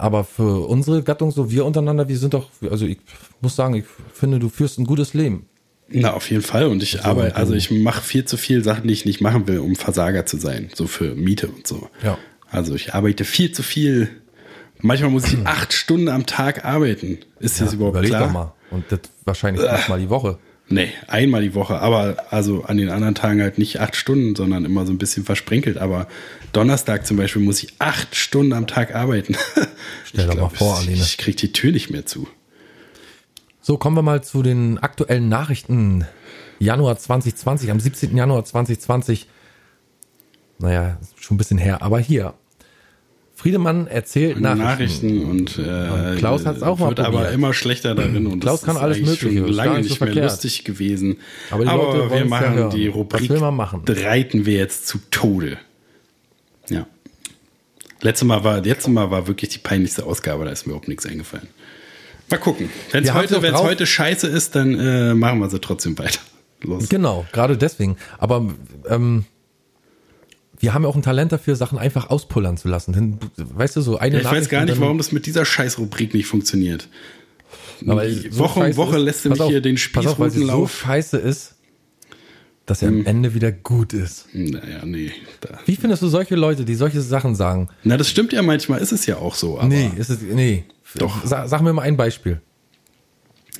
[0.00, 2.96] Aber für unsere Gattung, so wir untereinander, wir sind doch, also ich
[3.42, 3.84] muss sagen, ich
[4.14, 5.44] finde, du führst ein gutes Leben.
[5.88, 6.68] Na, auf jeden Fall.
[6.68, 9.58] Und ich arbeite, also ich mache viel zu viel Sachen, die ich nicht machen will,
[9.58, 10.70] um Versager zu sein.
[10.74, 11.90] So für Miete und so.
[12.02, 12.16] Ja.
[12.50, 14.08] Also ich arbeite viel zu viel.
[14.78, 17.18] Manchmal muss ich acht Stunden am Tag arbeiten.
[17.38, 18.24] Ist das überhaupt Überleg klar?
[18.24, 18.54] doch mal.
[18.70, 20.38] Und das wahrscheinlich fünfmal die Woche.
[20.72, 24.64] Nee, einmal die Woche, aber also an den anderen Tagen halt nicht acht Stunden, sondern
[24.64, 25.78] immer so ein bisschen versprenkelt.
[25.78, 26.06] Aber
[26.52, 29.36] Donnerstag zum Beispiel muss ich acht Stunden am Tag arbeiten.
[30.04, 30.94] Stell dir mal vor, Aline.
[30.94, 32.28] Ich krieg die Tür nicht mehr zu.
[33.60, 36.06] So, kommen wir mal zu den aktuellen Nachrichten.
[36.60, 38.16] Januar 2020, am 17.
[38.16, 39.26] Januar 2020.
[40.60, 42.34] Naja, schon ein bisschen her, aber hier.
[43.40, 45.16] Friedemann erzählt Nachrichten.
[45.16, 47.32] Nachrichten und, äh, Und Klaus hat's auch mal wird aber probiert.
[47.34, 50.30] immer schlechter darin und Klaus kann alles Mögliche, schon lange nicht so nicht mehr verkehrt.
[50.30, 51.16] lustig gewesen.
[51.50, 52.70] Aber Leute wir ja machen hören.
[52.70, 53.82] die Rubrik will man machen?
[53.88, 55.56] reiten wir jetzt zu Tode.
[56.68, 56.86] Ja.
[58.02, 61.06] Letztes Mal war, letztes Mal war wirklich die peinlichste Ausgabe, da ist mir überhaupt nichts
[61.06, 61.48] eingefallen.
[62.30, 62.68] Mal gucken.
[62.92, 66.20] Wenn es heute, wenn's heute scheiße ist, dann äh, machen wir sie trotzdem weiter.
[66.62, 66.90] Los.
[66.90, 67.96] Genau, gerade deswegen.
[68.18, 68.52] Aber
[68.88, 69.24] ähm,
[70.60, 72.92] wir haben ja auch ein Talent dafür, Sachen einfach auspullern zu lassen.
[72.92, 76.14] Denn, weißt du, so eine Ja, ich weiß gar nicht, warum das mit dieser Scheißrubrik
[76.14, 76.88] nicht funktioniert.
[77.86, 80.44] Aber Woche um Woche ist- lässt du mich auf, hier den pass auf, weil sie
[80.44, 81.54] so scheiße ist,
[82.66, 83.00] dass er Hm.
[83.00, 84.26] am Ende wieder gut ist.
[84.34, 85.10] Naja, nee.
[85.40, 85.58] Da.
[85.64, 87.68] Wie findest du solche Leute, die solche Sachen sagen?
[87.82, 90.64] Na, das stimmt ja manchmal, ist es ja auch so, aber nee, ist es, nee.
[90.96, 91.24] Doch.
[91.24, 92.40] Sag, sag mir mal ein Beispiel.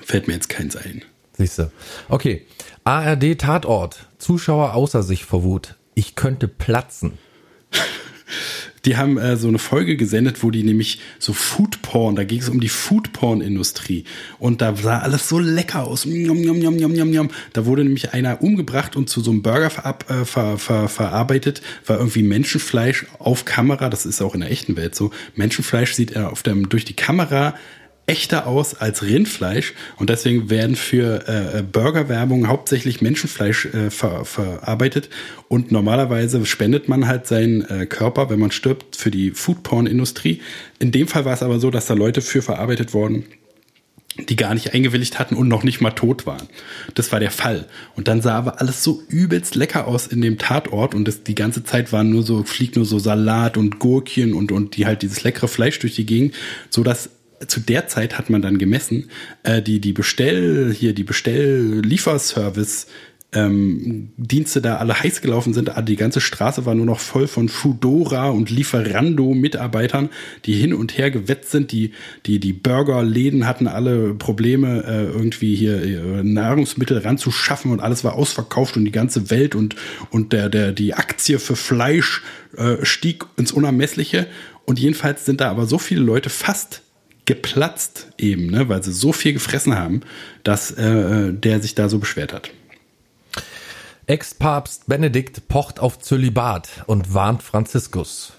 [0.05, 1.03] fällt mir jetzt keins ein.
[1.38, 1.70] Siehst du.
[2.09, 2.46] Okay.
[2.84, 4.07] ARD Tatort.
[4.18, 5.76] Zuschauer außer sich vor Wut.
[5.95, 7.18] Ich könnte platzen.
[8.86, 12.49] Die haben äh, so eine Folge gesendet, wo die nämlich so Foodporn, da ging es
[12.49, 14.05] um die Foodporn-Industrie.
[14.38, 16.07] Und da sah alles so lecker aus.
[16.07, 17.30] Njom, njom, njom, njom, njom, njom.
[17.53, 21.61] Da wurde nämlich einer umgebracht und zu so einem Burger verab, äh, ver, ver, verarbeitet,
[21.84, 23.91] war irgendwie Menschenfleisch auf Kamera.
[23.91, 25.11] Das ist auch in der echten Welt so.
[25.36, 27.55] Menschenfleisch sieht er auf dem, durch die Kamera
[28.11, 35.11] echter aus als Rindfleisch und deswegen werden für äh, Burgerwerbung hauptsächlich Menschenfleisch äh, ver, verarbeitet
[35.46, 40.40] und normalerweise spendet man halt seinen äh, Körper, wenn man stirbt, für die Foodporn-Industrie.
[40.80, 43.26] In dem Fall war es aber so, dass da Leute für verarbeitet wurden,
[44.28, 46.48] die gar nicht eingewilligt hatten und noch nicht mal tot waren.
[46.96, 47.66] Das war der Fall.
[47.94, 51.36] Und dann sah aber alles so übelst lecker aus in dem Tatort und das, die
[51.36, 55.02] ganze Zeit waren nur so, fliegt nur so Salat und Gurkchen und, und die halt
[55.02, 56.34] dieses leckere Fleisch durch die Gegend,
[56.70, 57.11] so dass
[57.47, 59.11] zu der Zeit hat man dann gemessen,
[59.43, 62.86] äh, die, die Bestell, hier, die Bestell-Lieferservice
[63.32, 65.70] ähm, Dienste da alle heiß gelaufen sind.
[65.88, 70.11] Die ganze Straße war nur noch voll von Foodora und Lieferando-Mitarbeitern,
[70.45, 71.70] die hin und her gewetzt sind.
[71.72, 71.93] Die,
[72.26, 78.14] die, die Burgerläden hatten alle Probleme, äh, irgendwie hier äh, Nahrungsmittel ranzuschaffen und alles war
[78.14, 79.76] ausverkauft und die ganze Welt und,
[80.11, 82.22] und der, der, die Aktie für Fleisch
[82.57, 84.26] äh, stieg ins Unermessliche.
[84.64, 86.82] Und jedenfalls sind da aber so viele Leute fast
[87.30, 90.00] geplatzt eben, ne, weil sie so viel gefressen haben,
[90.42, 92.50] dass äh, der sich da so beschwert hat.
[94.06, 98.32] Ex-Papst Benedikt pocht auf Zölibat und warnt Franziskus.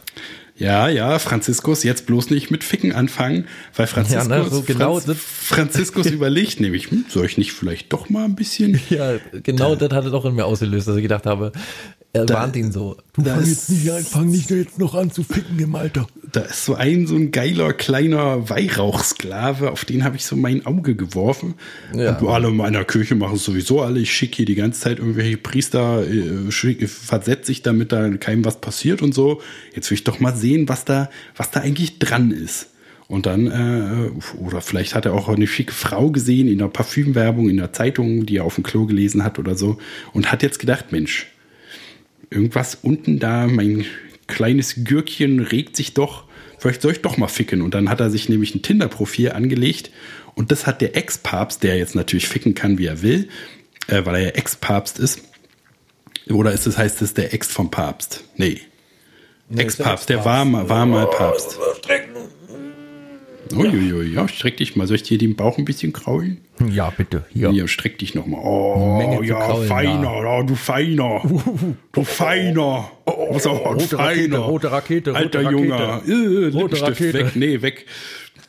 [0.58, 5.00] Ja, ja, Franziskus jetzt bloß nicht mit Ficken anfangen, weil Franziskus, ja, ne, so genau
[5.00, 8.78] Franz, Franziskus überlegt nämlich, hm, soll ich nicht vielleicht doch mal ein bisschen.
[8.90, 11.54] Ja, genau da, das hat es auch in mir ausgelöst, dass ich gedacht habe,
[12.14, 12.98] er da, warnt ihn so.
[13.14, 16.08] Du fang jetzt nicht an, fang nicht jetzt noch an zu ficken im Alter.
[16.32, 20.66] Da ist so ein so ein geiler kleiner Weihrauchsklave, auf den habe ich so mein
[20.66, 21.54] Auge geworfen.
[21.96, 22.18] Ja.
[22.18, 24.00] Und alle in meiner Kirche machen es sowieso alle.
[24.00, 28.60] Ich schicke hier die ganze Zeit irgendwelche Priester, äh, versetze ich damit da keinem was
[28.60, 29.42] passiert und so.
[29.74, 32.68] Jetzt will ich doch mal sehen, was da, was da eigentlich dran ist.
[33.08, 37.50] Und dann, äh, oder vielleicht hat er auch eine schicke Frau gesehen in der Parfümwerbung,
[37.50, 39.78] in der Zeitung, die er auf dem Klo gelesen hat oder so.
[40.14, 41.28] Und hat jetzt gedacht, Mensch,
[42.32, 43.86] irgendwas unten da, mein
[44.28, 46.24] kleines Gürkchen regt sich doch,
[46.58, 47.62] vielleicht soll ich doch mal ficken.
[47.62, 49.92] Und dann hat er sich nämlich ein Tinder-Profil angelegt
[50.34, 53.30] und das hat der Ex-Papst, der jetzt natürlich ficken kann, wie er will,
[53.88, 55.22] äh, weil er ja Ex-Papst ist.
[56.30, 58.24] Oder ist es, heißt es der Ex vom Papst?
[58.38, 58.62] Nee.
[59.50, 61.58] nee Ex-Papst, der, war mal, war mal Papst.
[63.54, 64.88] Uiuiui, ja, streck dich mal.
[64.88, 66.38] Soll ich dir den Bauch ein bisschen kraulen?
[66.72, 67.26] Ja, bitte.
[67.32, 68.40] Hier, ja, streck dich noch mal.
[68.44, 70.40] Oh, ja, kraulen, feiner, ja.
[70.40, 71.22] Oh, du feiner.
[71.92, 72.92] Du feiner.
[73.06, 74.06] Oh, Was auch, rote feiner.
[74.06, 75.52] Rakete, rote Rakete, rote Alter.
[75.52, 76.02] Junge.
[76.08, 77.14] Äh, rote Rakete.
[77.14, 77.36] weg.
[77.36, 77.86] Nee, weg.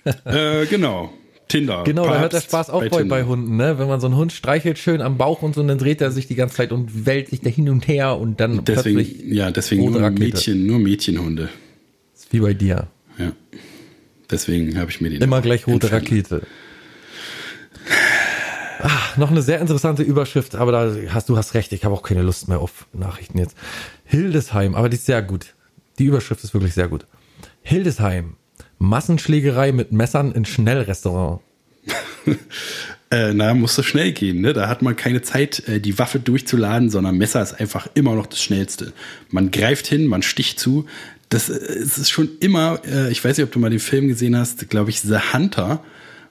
[0.24, 1.12] äh, genau.
[1.52, 1.82] Tinder.
[1.84, 3.78] Genau, Papst da hört der Spaß auch bei, bei, Hunden, ne?
[3.78, 6.26] Wenn man so einen Hund streichelt schön am Bauch und so, dann dreht er sich
[6.26, 9.50] die ganze Zeit und wälzt sich da hin und her und dann deswegen, plötzlich Ja,
[9.50, 11.50] deswegen nur Mädchen, nur Mädchenhunde.
[12.30, 12.88] Wie bei dir.
[13.18, 13.32] Ja.
[14.32, 15.20] Deswegen habe ich mir den.
[15.22, 16.10] Immer gleich rote entfernt.
[16.10, 16.42] Rakete.
[18.84, 22.02] Ach, noch eine sehr interessante Überschrift, aber da hast du hast recht, ich habe auch
[22.02, 23.56] keine Lust mehr auf Nachrichten jetzt.
[24.04, 25.54] Hildesheim, aber die ist sehr gut.
[26.00, 27.06] Die Überschrift ist wirklich sehr gut.
[27.62, 28.36] Hildesheim,
[28.78, 31.40] Massenschlägerei mit Messern in Schnellrestaurant.
[33.10, 34.52] äh, na, musste schnell gehen, ne?
[34.52, 38.26] Da hat man keine Zeit, äh, die Waffe durchzuladen, sondern Messer ist einfach immer noch
[38.26, 38.92] das Schnellste.
[39.30, 40.86] Man greift hin, man sticht zu
[41.32, 44.36] das es ist schon immer, äh, ich weiß nicht, ob du mal den Film gesehen
[44.36, 45.82] hast, glaube ich, The Hunter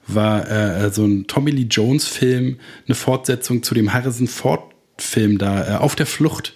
[0.08, 5.38] war äh, so ein Tommy Lee Jones Film, eine Fortsetzung zu dem Harrison Ford Film
[5.38, 6.56] da, äh, auf der Flucht.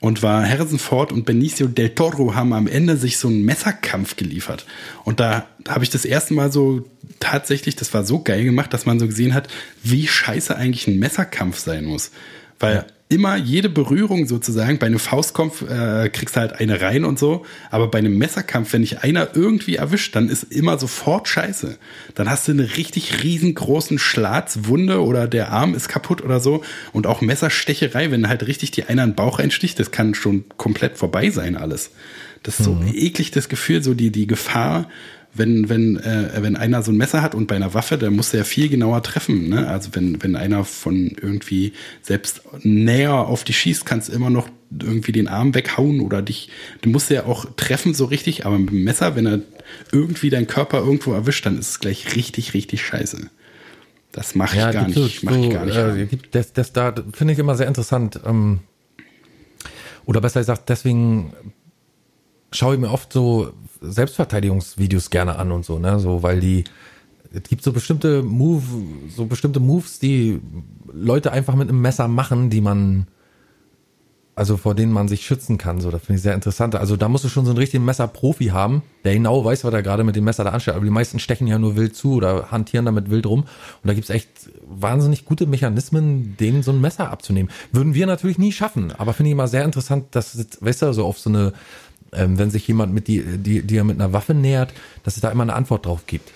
[0.00, 4.16] Und war Harrison Ford und Benicio del Toro haben am Ende sich so einen Messerkampf
[4.16, 4.66] geliefert.
[5.04, 6.88] Und da habe ich das erste Mal so
[7.20, 9.46] tatsächlich, das war so geil gemacht, dass man so gesehen hat,
[9.84, 12.10] wie scheiße eigentlich ein Messerkampf sein muss.
[12.58, 17.18] Weil immer jede Berührung sozusagen, bei einem Faustkampf äh, kriegst du halt eine rein und
[17.18, 21.76] so, aber bei einem Messerkampf, wenn dich einer irgendwie erwischt, dann ist immer sofort scheiße.
[22.14, 27.06] Dann hast du eine richtig riesengroßen Schlatzwunde oder der Arm ist kaputt oder so und
[27.06, 30.96] auch Messerstecherei, wenn halt richtig die einer in den Bauch einsticht, das kann schon komplett
[30.96, 31.90] vorbei sein alles.
[32.42, 32.92] Das ist so mhm.
[32.94, 34.88] eklig das Gefühl, so die, die Gefahr,
[35.34, 38.34] wenn, wenn, äh, wenn einer so ein Messer hat und bei einer Waffe, dann muss
[38.34, 39.48] er viel genauer treffen.
[39.48, 39.66] Ne?
[39.66, 41.72] Also wenn, wenn einer von irgendwie
[42.02, 46.50] selbst näher auf dich schießt, kannst du immer noch irgendwie den Arm weghauen oder dich,
[46.82, 49.40] du musst ja auch treffen so richtig, aber mit dem Messer, wenn er
[49.90, 53.30] irgendwie deinen Körper irgendwo erwischt, dann ist es gleich richtig, richtig scheiße.
[54.12, 54.94] Das mache ich, ja, gar nicht.
[54.94, 55.76] So, mach ich gar nicht.
[55.76, 58.20] Äh, das, das da finde ich immer sehr interessant.
[58.26, 58.60] Ähm,
[60.04, 61.32] oder besser gesagt, deswegen
[62.50, 63.52] schaue ich mir oft so
[63.82, 65.98] Selbstverteidigungsvideos gerne an und so, ne?
[65.98, 66.64] So, weil die,
[67.32, 68.62] es gibt so bestimmte Move,
[69.08, 70.40] so bestimmte Moves, die
[70.92, 73.06] Leute einfach mit einem Messer machen, die man,
[74.34, 75.80] also vor denen man sich schützen kann.
[75.80, 76.74] So, das finde ich sehr interessant.
[76.74, 79.82] Also da musst du schon so einen richtigen Messerprofi haben, der genau weiß, was er
[79.82, 80.76] gerade mit dem Messer da anstellt.
[80.76, 83.40] Aber die meisten stechen ja nur wild zu oder hantieren damit wild rum.
[83.40, 84.28] Und da gibt's echt
[84.66, 87.50] wahnsinnig gute Mechanismen, denen so ein Messer abzunehmen.
[87.72, 88.92] Würden wir natürlich nie schaffen.
[88.92, 91.52] Aber finde ich immer sehr interessant, dass, weißt du, so auf so eine
[92.14, 95.30] ähm, wenn sich jemand mit die, die, die mit einer Waffe nähert, dass es da
[95.30, 96.30] immer eine Antwort drauf gibt.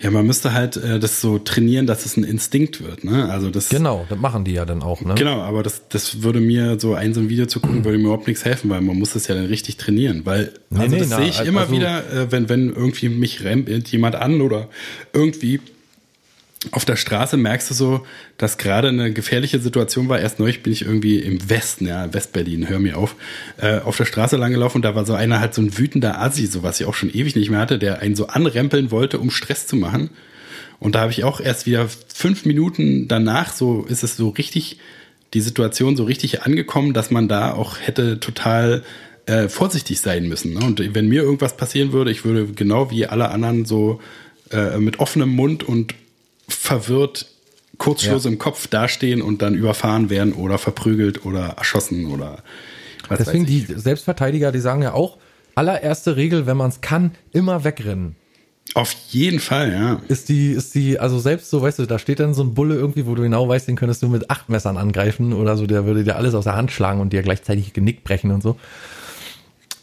[0.00, 3.28] Ja, man müsste halt äh, das so trainieren, dass es ein Instinkt wird, ne?
[3.30, 3.68] Also das.
[3.68, 5.14] Genau, das machen die ja dann auch, ne?
[5.16, 8.04] Genau, aber das, das würde mir so ein so ein Video zu gucken, würde mir
[8.04, 10.98] überhaupt nichts helfen, weil man muss das ja dann richtig trainieren, weil also nee, nee,
[10.98, 14.40] das sehe ich na, immer also, wieder, äh, wenn wenn irgendwie mich rennt jemand an
[14.40, 14.68] oder
[15.12, 15.60] irgendwie
[16.72, 18.06] auf der Straße merkst du so,
[18.36, 20.18] dass gerade eine gefährliche Situation war.
[20.18, 23.14] Erst neulich bin ich irgendwie im Westen, ja, Westberlin, hör mir auf,
[23.58, 26.46] äh, auf der Straße langgelaufen und da war so einer halt so ein wütender Asi,
[26.46, 29.30] so was ich auch schon ewig nicht mehr hatte, der einen so anrempeln wollte, um
[29.30, 30.10] Stress zu machen.
[30.80, 34.78] Und da habe ich auch erst wieder fünf Minuten danach, so ist es so richtig
[35.34, 38.82] die Situation so richtig angekommen, dass man da auch hätte total
[39.26, 40.54] äh, vorsichtig sein müssen.
[40.54, 40.60] Ne?
[40.60, 44.00] Und wenn mir irgendwas passieren würde, ich würde genau wie alle anderen so
[44.50, 45.94] äh, mit offenem Mund und
[46.48, 47.26] verwirrt
[47.78, 48.30] Kurzschluss ja.
[48.30, 52.42] im Kopf dastehen und dann überfahren werden oder verprügelt oder erschossen oder
[53.08, 55.18] was Deswegen die Selbstverteidiger, die sagen ja auch,
[55.54, 58.16] allererste Regel, wenn man es kann, immer wegrennen.
[58.74, 60.02] Auf jeden Fall, ja.
[60.08, 62.74] Ist die, ist die, also selbst so, weißt du, da steht dann so ein Bulle
[62.74, 65.86] irgendwie, wo du genau weißt, den könntest du mit acht Messern angreifen oder so, der
[65.86, 68.56] würde dir alles aus der Hand schlagen und dir gleichzeitig Genick brechen und so.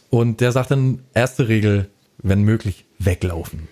[0.08, 1.88] Und der sagt dann, erste Regel,
[2.18, 3.68] wenn möglich, weglaufen.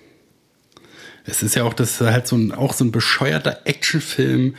[1.24, 4.54] Es ist ja auch das halt so ein, auch so ein bescheuerter Actionfilm,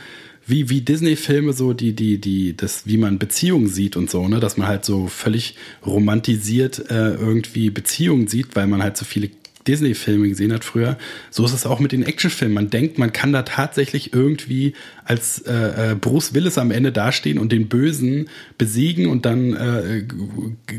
[0.46, 4.38] wie, wie Disney-Filme so, die, die, die, das, wie man Beziehungen sieht und so, ne,
[4.38, 9.30] dass man halt so völlig romantisiert äh, irgendwie Beziehungen sieht, weil man halt so viele
[9.66, 10.96] Disney-Filme gesehen hat früher,
[11.30, 12.54] so ist es auch mit den Actionfilmen.
[12.54, 17.38] Man denkt, man kann da tatsächlich irgendwie als äh, äh, Bruce Willis am Ende dastehen
[17.38, 20.02] und den Bösen besiegen und dann äh,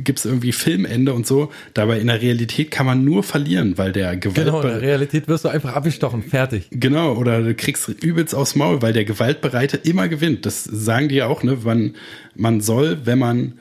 [0.03, 1.51] gibt es irgendwie Filmende und so.
[1.73, 4.45] Dabei in der Realität kann man nur verlieren, weil der Gewalt.
[4.45, 6.67] Genau, in der Realität wirst du einfach abgestochen, fertig.
[6.71, 10.45] Genau, oder du kriegst übelst aufs Maul, weil der Gewaltbereite immer gewinnt.
[10.45, 11.57] Das sagen die ja auch, ne?
[11.63, 11.95] Man,
[12.35, 13.53] man soll, wenn man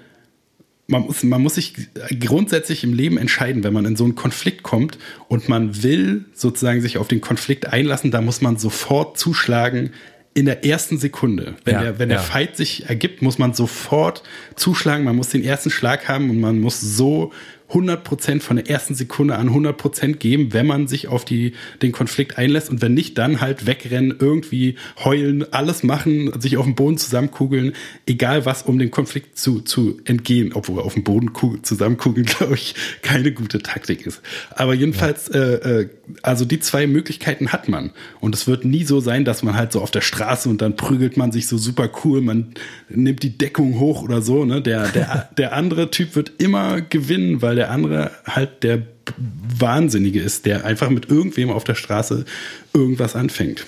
[0.89, 1.75] man muss, man muss sich
[2.21, 6.81] grundsätzlich im Leben entscheiden, wenn man in so einen Konflikt kommt und man will sozusagen
[6.81, 9.91] sich auf den Konflikt einlassen, da muss man sofort zuschlagen
[10.35, 11.55] in der ersten Sekunde.
[11.65, 12.17] Wenn, ja, der, wenn ja.
[12.17, 14.23] der Fight sich ergibt, muss man sofort
[14.55, 17.33] zuschlagen, man muss den ersten Schlag haben und man muss so
[17.71, 22.39] 100% von der ersten Sekunde an 100% geben, wenn man sich auf die, den Konflikt
[22.39, 26.97] einlässt und wenn nicht, dann halt wegrennen, irgendwie heulen, alles machen, sich auf dem Boden
[26.97, 27.73] zusammenkugeln,
[28.07, 32.75] egal was, um dem Konflikt zu, zu entgehen, obwohl auf dem Boden zusammenkugeln, glaube ich,
[33.03, 34.23] keine gute Taktik ist.
[34.51, 35.41] Aber jedenfalls, ja.
[35.41, 35.89] äh, äh,
[36.23, 37.91] also die zwei Möglichkeiten hat man
[38.21, 40.77] und es wird nie so sein, dass man halt so auf der Straße und dann
[40.77, 42.55] prügelt man sich so super cool, man
[42.89, 44.63] nimmt die Deckung hoch oder so, ne?
[44.63, 48.83] Der, der, der andere Typ wird immer gewinnen, weil der andere halt der
[49.17, 52.27] Wahnsinnige ist, der einfach mit irgendwem auf der Straße
[52.75, 53.65] irgendwas anfängt.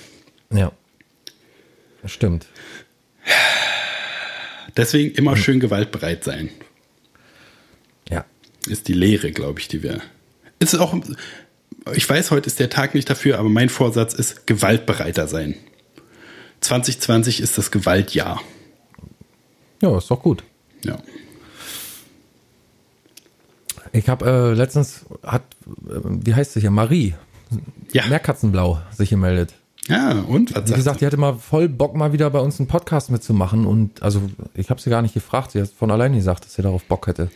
[0.51, 0.71] Ja.
[2.03, 2.45] Das stimmt.
[4.77, 6.51] Deswegen immer schön gewaltbereit sein.
[8.11, 8.25] Ja.
[8.67, 10.01] Ist die Lehre, glaube ich, die wir.
[10.59, 10.95] Ist auch.
[11.95, 15.55] Ich weiß, heute ist der Tag nicht dafür, aber mein Vorsatz ist gewaltbereiter sein.
[16.61, 18.39] 2020 ist das Gewaltjahr.
[19.81, 20.43] Ja, ist doch gut.
[20.83, 21.01] Ja.
[23.91, 25.43] Ich habe äh, letztens hat,
[25.87, 27.15] äh, wie heißt sie hier, Marie,
[27.91, 28.05] ja.
[28.07, 29.53] Meerkatzenblau sich gemeldet.
[29.87, 30.55] Ja, und?
[30.55, 33.65] Was Wie gesagt, die hatte mal voll Bock, mal wieder bei uns einen Podcast mitzumachen.
[33.65, 34.21] Und also
[34.53, 37.07] ich habe sie gar nicht gefragt, sie hat von alleine gesagt, dass sie darauf Bock
[37.07, 37.29] hätte.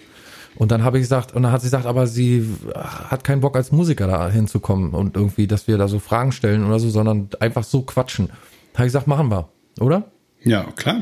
[0.56, 3.56] Und dann habe ich gesagt, und dann hat sie gesagt, aber sie hat keinen Bock
[3.56, 7.30] als Musiker da hinzukommen und irgendwie, dass wir da so Fragen stellen oder so, sondern
[7.40, 8.28] einfach so quatschen.
[8.28, 9.50] Da habe ich gesagt, machen wir,
[9.80, 10.12] oder?
[10.44, 11.02] Ja, klar.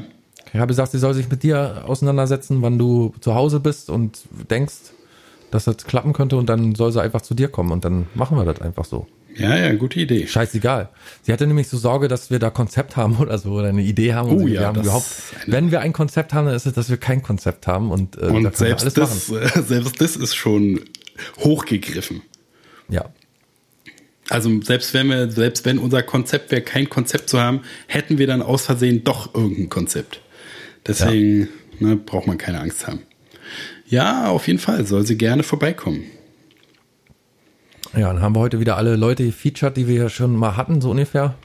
[0.54, 4.20] Ich habe gesagt, sie soll sich mit dir auseinandersetzen, wann du zu Hause bist und
[4.50, 4.94] denkst,
[5.52, 8.38] dass das klappen könnte und dann soll sie einfach zu dir kommen und dann machen
[8.38, 9.08] wir das einfach so.
[9.36, 10.28] Ja, ja, gute Idee.
[10.28, 10.90] Scheißegal.
[11.22, 14.14] Sie hatte nämlich so Sorge, dass wir da Konzept haben oder so oder eine Idee
[14.14, 14.30] haben.
[14.30, 15.08] Oh, und ja, wir haben überhaupt,
[15.46, 18.26] wenn wir ein Konzept haben, dann ist es, dass wir kein Konzept haben und, äh,
[18.26, 19.64] und da selbst, alles das, machen.
[19.68, 20.82] selbst das ist schon
[21.40, 22.22] hochgegriffen.
[22.90, 23.06] Ja.
[24.30, 28.28] Also selbst wenn wir, selbst wenn unser Konzept wäre, kein Konzept zu haben, hätten wir
[28.28, 30.22] dann aus Versehen doch irgendein Konzept.
[30.88, 31.50] Deswegen
[31.80, 31.88] ja.
[31.88, 33.02] ne, braucht man keine Angst haben.
[33.92, 34.86] Ja, auf jeden Fall.
[34.86, 36.06] Soll sie gerne vorbeikommen.
[37.94, 40.80] Ja, dann haben wir heute wieder alle Leute gefeatured, die wir ja schon mal hatten,
[40.80, 41.36] so ungefähr.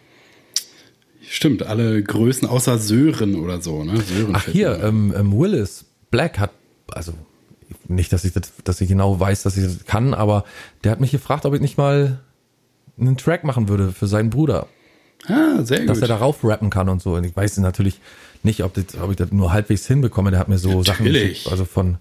[1.28, 4.00] Stimmt, alle Größen außer Sören oder so, ne?
[4.00, 6.52] Sören Ach hier, ähm, ähm, Willis Black hat,
[6.92, 7.14] also
[7.88, 10.44] nicht, dass ich das, dass ich genau weiß, dass ich das kann, aber
[10.84, 12.20] der hat mich gefragt, ob ich nicht mal
[12.96, 14.68] einen Track machen würde für seinen Bruder.
[15.26, 15.88] Ah, sehr gut.
[15.88, 17.14] Dass er darauf rappen kann und so.
[17.14, 18.00] Und ich weiß natürlich
[18.44, 20.30] nicht, ob, das, ob ich das nur halbwegs hinbekomme.
[20.30, 20.86] Der hat mir so natürlich.
[20.86, 21.98] Sachen geschickt, also von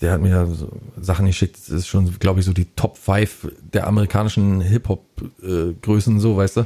[0.00, 0.70] der hat mir so
[1.00, 6.36] Sachen geschickt, das ist schon, glaube ich, so die Top 5 der amerikanischen Hip-Hop-Größen, so,
[6.36, 6.60] weißt du.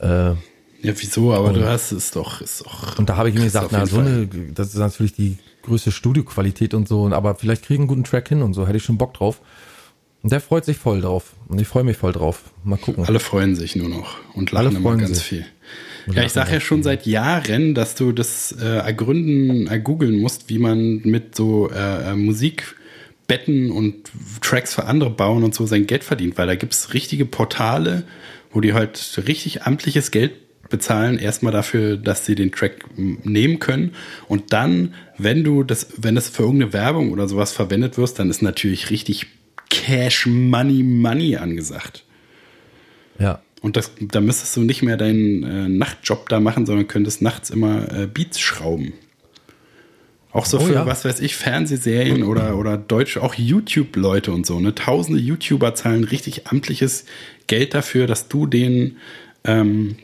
[0.00, 0.34] Äh,
[0.80, 1.32] ja, wieso?
[1.34, 2.98] Aber und, du hast es doch, ist doch.
[2.98, 4.06] Und da habe ich mir gesagt, na, so Fall.
[4.06, 8.28] eine, das ist natürlich die größte Studioqualität und so, aber vielleicht kriegen einen guten Track
[8.28, 9.40] hin und so, hätte ich schon Bock drauf.
[10.22, 11.34] Und der freut sich voll drauf.
[11.48, 12.42] Und ich freue mich voll drauf.
[12.64, 13.04] Mal gucken.
[13.04, 15.22] Alle freuen sich nur noch und lachen immer ganz sich.
[15.22, 15.46] viel.
[16.14, 20.58] Ja, ich sage ja schon seit Jahren, dass du das äh, ergründen, ergoogeln musst, wie
[20.58, 26.04] man mit so äh, äh, Musikbetten und Tracks für andere bauen und so sein Geld
[26.04, 28.04] verdient, weil da gibt's richtige Portale,
[28.52, 30.32] wo die halt richtig amtliches Geld
[30.68, 33.92] bezahlen, erstmal dafür, dass sie den Track nehmen können.
[34.28, 38.30] Und dann, wenn du das, wenn das für irgendeine Werbung oder sowas verwendet wirst, dann
[38.30, 39.26] ist natürlich richtig
[39.70, 42.04] Cash Money Money angesagt.
[43.18, 43.42] Ja.
[43.60, 47.50] Und das, da müsstest du nicht mehr deinen äh, Nachtjob da machen, sondern könntest nachts
[47.50, 48.92] immer äh, Beats schrauben.
[50.30, 50.86] Auch so Oh für, ja.
[50.86, 54.60] was weiß ich, Fernsehserien oder, oder deutsche, auch YouTube-Leute und so.
[54.60, 54.74] Ne?
[54.74, 57.06] Tausende YouTuber zahlen richtig amtliches
[57.46, 58.98] Geld dafür, dass du den
[59.44, 59.96] ähm,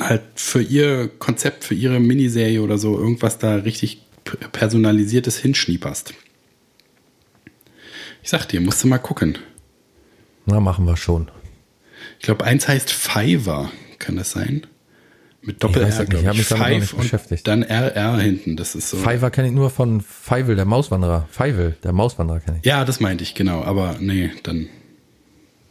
[0.00, 4.02] halt für ihr Konzept, für ihre Miniserie oder so irgendwas da richtig
[4.52, 6.14] personalisiertes hinschnieperst.
[8.22, 9.38] Ich sag dir, musst du mal gucken.
[10.46, 11.28] Na, machen wir schon.
[12.26, 13.70] Ich glaube, eins heißt Fiverr,
[14.00, 14.66] kann das sein?
[15.42, 16.38] Mit Doppel weiß R, es nicht, ich glaube hab ich.
[16.38, 17.46] mich Five und beschäftigt.
[17.46, 18.56] dann RR hinten.
[18.56, 18.96] Das ist so.
[18.96, 21.28] Fiverr kenne ich nur von Feivel, der Mauswanderer.
[21.30, 22.66] Feivel, der Mauswanderer kenne ich.
[22.66, 23.62] Ja, das meinte ich, genau.
[23.62, 24.66] Aber nee, dann.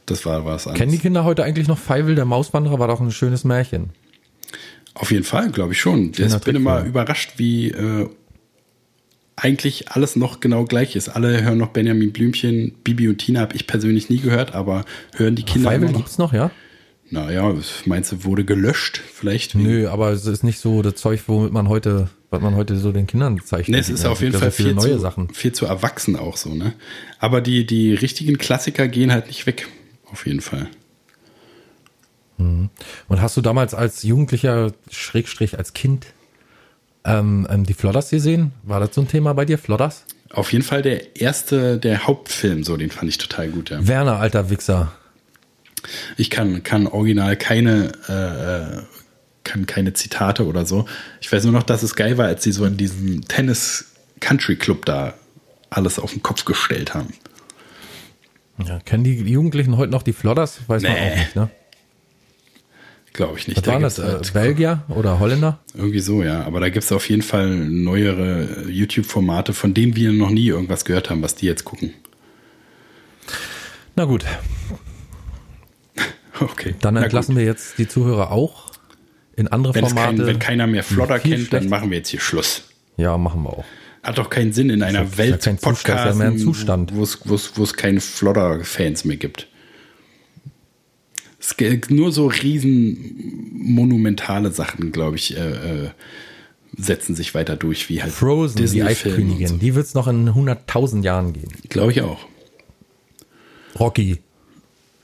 [0.05, 0.79] Das war was anderes.
[0.79, 2.79] Kennen die Kinder heute eigentlich noch Feivel, der Mauswanderer?
[2.79, 3.89] War doch ein schönes Märchen.
[4.93, 6.13] Auf jeden Fall, glaube ich schon.
[6.17, 8.07] Ich bin immer überrascht, wie äh,
[9.35, 11.09] eigentlich alles noch genau gleich ist.
[11.09, 15.35] Alle hören noch Benjamin Blümchen, Bibi und Tina habe ich persönlich nie gehört, aber hören
[15.35, 15.99] die Kinder Feivel immer noch.
[15.99, 16.51] gibt's noch, ja?
[17.09, 17.53] Naja,
[17.85, 19.53] meinst du, wurde gelöscht vielleicht?
[19.53, 22.91] Nö, aber es ist nicht so das Zeug, womit man heute, was man heute so
[22.91, 23.75] den Kindern zeichnet.
[23.75, 25.29] Nee, es ist Ja, auf jeden Fall viel, neue zu, Sachen.
[25.33, 26.73] viel zu erwachsen auch so, ne?
[27.19, 29.67] Aber die, die richtigen Klassiker gehen halt nicht weg.
[30.11, 30.67] Auf jeden Fall.
[32.37, 36.07] Und hast du damals als Jugendlicher, Schrägstrich als Kind,
[37.05, 38.51] ähm, ähm, die Flodders gesehen?
[38.63, 40.05] War das so ein Thema bei dir, Flodders?
[40.31, 43.87] Auf jeden Fall der erste, der Hauptfilm, so, den fand ich total gut, ja.
[43.87, 44.91] Werner, alter Wichser.
[46.17, 48.81] Ich kann, kann original keine, äh, äh,
[49.43, 50.85] kann keine Zitate oder so.
[51.21, 55.13] Ich weiß nur noch, dass es geil war, als sie so in diesem Tennis-Country-Club da
[55.69, 57.13] alles auf den Kopf gestellt haben.
[58.65, 60.59] Ja, kennen die Jugendlichen heute noch die Flodders?
[60.67, 61.11] Weiß man Nee.
[61.11, 61.49] auch nicht, ne?
[63.15, 63.55] Glaube ich nicht.
[63.57, 63.97] Was Da waren das?
[63.97, 65.59] halt- Belgier oder Holländer?
[65.73, 66.43] Irgendwie so, ja.
[66.43, 70.47] Aber da gibt es auf jeden Fall neuere äh, YouTube-Formate, von denen wir noch nie
[70.47, 71.93] irgendwas gehört haben, was die jetzt gucken.
[73.95, 74.25] Na gut,
[76.41, 76.75] Okay.
[76.81, 78.71] dann entlassen wir jetzt die Zuhörer auch
[79.37, 80.17] in andere Wenn, Formate.
[80.17, 82.63] kein, wenn keiner mehr Flodder Viel kennt, dann schlecht- machen wir jetzt hier Schluss.
[82.97, 83.65] ja, machen wir auch.
[84.03, 86.11] Hat doch keinen Sinn in einer ja Welt Podcast, ja
[87.35, 89.47] es, wo es keine Flodder-Fans mehr gibt.
[91.39, 91.55] Es
[91.89, 95.89] nur so riesen monumentale Sachen, glaube ich, äh, äh,
[96.77, 99.57] setzen sich weiter durch, wie halt Frozen, die Disney-Filme und Eiskönigin, so.
[99.57, 101.51] die wird's noch in 100.000 Jahren gehen.
[101.69, 102.25] Glaube ich auch.
[103.79, 104.19] Rocky,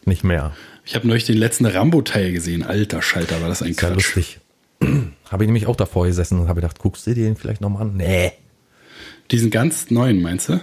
[0.06, 0.56] nicht mehr.
[0.86, 2.64] Ich habe neulich den letzten Rambo-Teil gesehen.
[2.64, 4.16] Alter Schalter, war das ein Ist ja Quatsch.
[4.16, 4.40] lustig.
[5.30, 7.84] habe ich nämlich auch davor gesessen und habe gedacht, guckst du dir den vielleicht nochmal
[7.84, 7.98] an?
[7.98, 8.32] Nee.
[9.30, 10.60] Diesen ganz neuen, meinst du?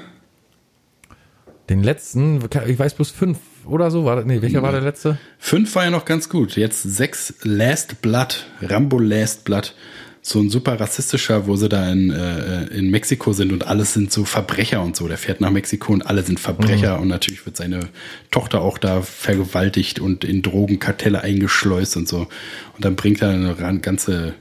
[1.69, 3.39] Den letzten, ich weiß bloß fünf
[3.69, 5.19] oder so, war das, nee, welcher war der letzte?
[5.39, 6.57] Fünf war ja noch ganz gut.
[6.57, 9.75] Jetzt sechs Last Blood, Rambo Last Blood.
[10.21, 14.13] So ein super rassistischer, wo sie da in, äh, in Mexiko sind und alles sind
[14.13, 15.09] so Verbrecher und so.
[15.09, 17.89] Der fährt nach Mexiko und alle sind Verbrecher und natürlich wird seine
[18.31, 22.27] Tochter auch da vergewaltigt und in Drogenkartelle eingeschleust und so.
[22.75, 24.35] Und dann bringt er eine ganze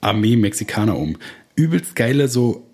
[0.00, 1.16] Armee Mexikaner um.
[1.56, 2.68] Übelst geile so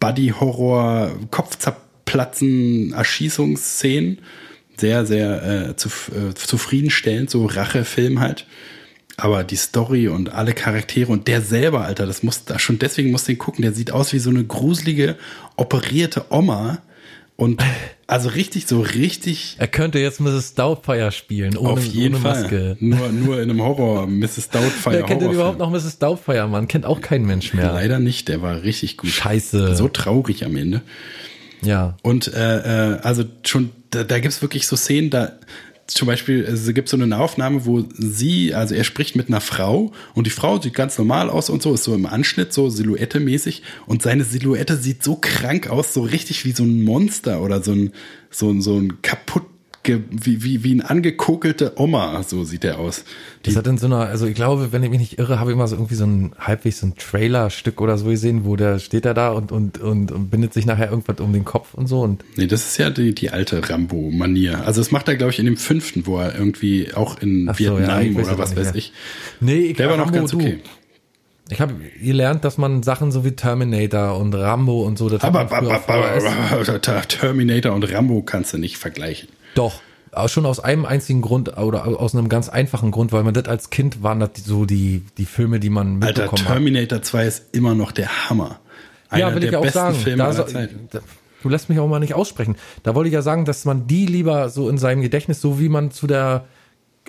[0.00, 4.18] Buddy-Horror, Kopfzerplatzen, Erschießungsszenen.
[4.76, 8.46] Sehr, sehr äh, zuf äh, zufriedenstellend, so Rachefilm halt.
[9.16, 13.10] Aber die Story und alle Charaktere und der selber, Alter, das muss da schon deswegen
[13.10, 13.62] muss den gucken.
[13.62, 15.16] Der sieht aus wie so eine gruselige,
[15.56, 16.78] operierte Oma.
[17.36, 17.62] Und
[18.06, 20.54] also richtig, so richtig Er könnte jetzt Mrs.
[20.54, 22.42] Doubtfire spielen, ohne, auf jeden ohne Fall.
[22.42, 22.76] Maske.
[22.80, 24.48] Nur, nur in einem Horror, Mrs.
[24.50, 25.98] Doubtfire Wer kennt denn überhaupt noch Mrs.
[25.98, 26.68] Doubtfire, Mann?
[26.68, 27.72] Kennt auch kein Mensch mehr.
[27.72, 29.10] Leider nicht, der war richtig gut.
[29.10, 29.76] Scheiße.
[29.76, 30.82] So traurig am Ende.
[31.62, 31.96] Ja.
[32.02, 35.32] Und äh, äh, also schon, da, da gibt es wirklich so Szenen, da
[35.86, 39.92] zum Beispiel, es gibt so eine Aufnahme, wo sie, also er spricht mit einer Frau
[40.14, 43.62] und die Frau sieht ganz normal aus und so, ist so im Anschnitt, so Silhouette-mäßig
[43.86, 47.72] und seine Silhouette sieht so krank aus, so richtig wie so ein Monster oder so
[47.72, 47.92] ein,
[48.30, 49.44] so so ein kaputt,
[49.84, 53.04] wie, wie, wie ein angekokelte Oma, so sieht er aus.
[53.42, 55.54] Das hat in so einer, also ich glaube, wenn ich mich nicht irre, habe ich
[55.56, 59.04] immer so irgendwie so ein halbwegs so ein Trailer-Stück oder so gesehen, wo der steht
[59.04, 62.00] er da und, und, und, und bindet sich nachher irgendwas um den Kopf und so
[62.02, 64.64] und Nee, das ist ja die, die alte Rambo-Manier.
[64.64, 67.64] Also das macht er, glaube ich, in dem fünften, wo er irgendwie auch in so,
[67.64, 68.92] ja, Vietnam weiß oder was weiß ich.
[69.40, 70.36] Nee, ich Der war noch Rambo, ganz du.
[70.38, 70.58] okay.
[71.50, 75.40] Ich habe gelernt, dass man Sachen so wie Terminator und Rambo und so, das Aber,
[75.40, 76.22] aber, aber,
[76.52, 79.28] aber Terminator und Rambo kannst du nicht vergleichen.
[79.54, 79.80] Doch.
[80.10, 83.46] Aber schon aus einem einzigen Grund oder aus einem ganz einfachen Grund, weil man das
[83.46, 86.52] als Kind waren das so die, die Filme, die man Alter, mitbekommen hat.
[86.52, 88.58] Terminator 2 ist immer noch der Hammer.
[89.08, 89.94] Einer Ja, will der ich ja auch besten sagen.
[89.94, 91.00] Filme Da da,
[91.42, 92.56] du lässt mich auch mal nicht aussprechen.
[92.82, 95.70] Da wollte ich ja sagen, dass man die lieber so in seinem Gedächtnis, so wie
[95.70, 96.44] man zu der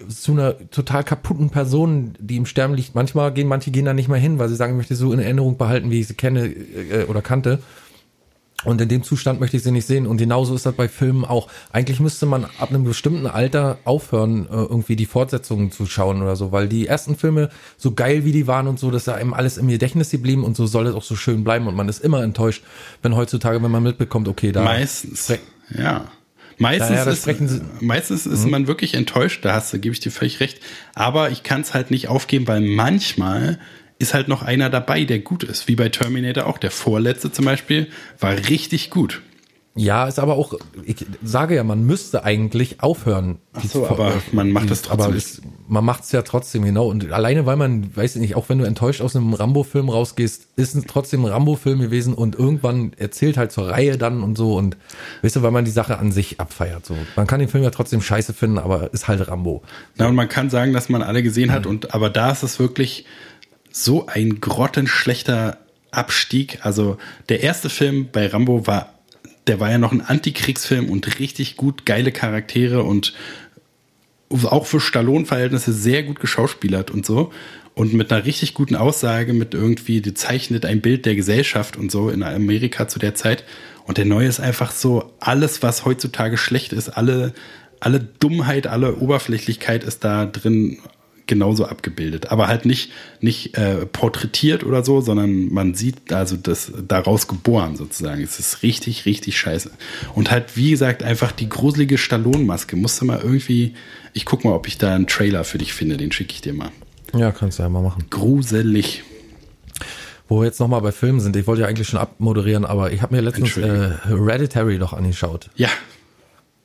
[0.09, 2.95] zu einer total kaputten Person, die im Sterben liegt.
[2.95, 5.19] Manchmal gehen manche gehen da nicht mehr hin, weil sie sagen, ich möchte so in
[5.19, 7.59] Erinnerung behalten, wie ich sie kenne äh, oder kannte.
[8.63, 10.07] Und in dem Zustand möchte ich sie nicht sehen.
[10.07, 11.47] Und genauso ist das bei Filmen auch.
[11.71, 16.35] Eigentlich müsste man ab einem bestimmten Alter aufhören, äh, irgendwie die Fortsetzungen zu schauen oder
[16.35, 19.33] so, weil die ersten Filme, so geil wie die waren und so, dass da einem
[19.33, 21.67] alles im Gedächtnis geblieben und so soll es auch so schön bleiben.
[21.67, 22.63] Und man ist immer enttäuscht,
[23.01, 24.63] wenn heutzutage, wenn man mitbekommt, okay, da.
[24.63, 25.33] Meistens.
[25.77, 26.05] Ja.
[26.57, 30.11] Meistens Daher, da ist, meistens ist man wirklich enttäuscht, da hast du, gebe ich dir
[30.11, 30.59] völlig recht.
[30.93, 33.59] Aber ich kann es halt nicht aufgeben, weil manchmal
[34.03, 35.67] ist halt noch einer dabei, der gut ist.
[35.67, 36.57] Wie bei Terminator auch.
[36.57, 37.87] Der vorletzte zum Beispiel
[38.19, 39.21] war richtig gut.
[39.75, 40.53] Ja, ist aber auch,
[40.85, 43.39] ich sage ja, man müsste eigentlich aufhören.
[43.53, 46.85] Ach so, aber man macht es trotzdem Aber es, man macht es ja trotzdem, genau.
[46.85, 50.47] Und alleine, weil man, weiß ich nicht, auch wenn du enttäuscht aus einem Rambo-Film rausgehst,
[50.57, 54.55] ist es trotzdem ein Rambo-Film gewesen und irgendwann erzählt halt zur Reihe dann und so
[54.57, 54.77] und,
[55.23, 56.95] weißt du, weil man die Sache an sich abfeiert, so.
[57.15, 59.63] Man kann den Film ja trotzdem scheiße finden, aber ist halt Rambo.
[59.95, 62.59] Na, und man kann sagen, dass man alle gesehen hat, und aber da ist es
[62.59, 63.05] wirklich
[63.73, 65.57] so ein grottenschlechter
[65.91, 66.59] Abstieg.
[66.61, 66.97] Also
[67.27, 68.93] der erste Film bei Rambo war,
[69.47, 73.13] der war ja noch ein Antikriegsfilm und richtig gut, geile Charaktere und
[74.43, 77.33] auch für Stallone-Verhältnisse sehr gut geschauspielert und so.
[77.75, 81.91] Und mit einer richtig guten Aussage, mit irgendwie, die zeichnet ein Bild der Gesellschaft und
[81.91, 83.43] so in Amerika zu der Zeit.
[83.85, 87.33] Und der neue ist einfach so, alles, was heutzutage schlecht ist, alle,
[87.79, 90.77] alle Dummheit, alle Oberflächlichkeit ist da drin
[91.27, 92.31] genauso abgebildet.
[92.31, 97.75] Aber halt nicht, nicht äh, porträtiert oder so, sondern man sieht also das daraus geboren
[97.75, 98.21] sozusagen.
[98.21, 99.71] Es ist richtig, richtig scheiße.
[100.15, 102.75] Und halt, wie gesagt, einfach die gruselige Stallone-Maske.
[102.75, 103.73] Musste mal irgendwie,
[104.13, 106.53] ich guck mal, ob ich da einen Trailer für dich finde, den schicke ich dir
[106.53, 106.71] mal.
[107.15, 108.05] Ja, kannst du ja mal machen.
[108.09, 109.03] Gruselig.
[110.27, 113.01] Wo wir jetzt nochmal bei Filmen sind, ich wollte ja eigentlich schon abmoderieren, aber ich
[113.01, 113.91] habe mir letztens äh.
[114.05, 115.49] Hereditary noch angeschaut.
[115.55, 115.69] Ja,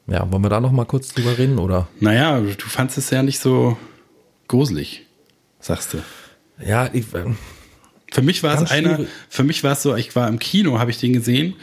[0.06, 1.88] Ja, wollen wir da nochmal kurz drüber reden, oder?
[2.00, 3.76] naja, du fandst es ja nicht so
[4.48, 5.06] gruselig,
[5.60, 5.98] sagst du.
[6.64, 7.24] Ja, ich, äh,
[8.10, 9.08] Für mich war es einer, schwierig.
[9.28, 11.54] für mich war es so, ich war im Kino, habe ich den gesehen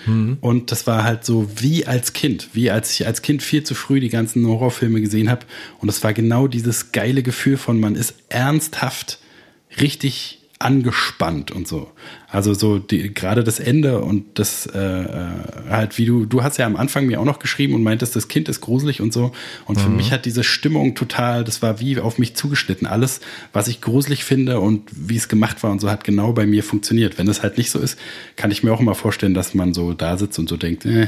[0.41, 3.73] und das war halt so wie als Kind, wie als ich als Kind viel zu
[3.75, 5.45] früh die ganzen Horrorfilme gesehen habe
[5.79, 9.19] und es war genau dieses geile Gefühl von man ist ernsthaft
[9.81, 11.91] richtig angespannt und so.
[12.29, 15.29] Also so die, gerade das Ende und das äh, äh,
[15.69, 18.29] halt wie du du hast ja am Anfang mir auch noch geschrieben und meintest das
[18.29, 19.33] Kind ist gruselig und so.
[19.65, 22.87] Und für mich hat diese Stimmung total das war wie auf mich zugeschnitten.
[22.87, 23.19] Alles
[23.51, 26.63] was ich gruselig finde und wie es gemacht war und so hat genau bei mir
[26.63, 27.17] funktioniert.
[27.17, 27.99] Wenn es halt nicht so ist
[28.37, 31.07] kann ich mir auch immer vorstellen dass man so da sitzt und so denkt äh,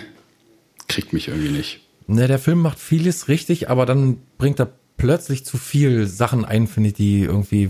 [0.89, 1.79] kriegt mich irgendwie nicht.
[2.07, 6.67] Ne, der Film macht vieles richtig, aber dann bringt er plötzlich zu viel Sachen ein,
[6.67, 7.69] finde ich, die irgendwie,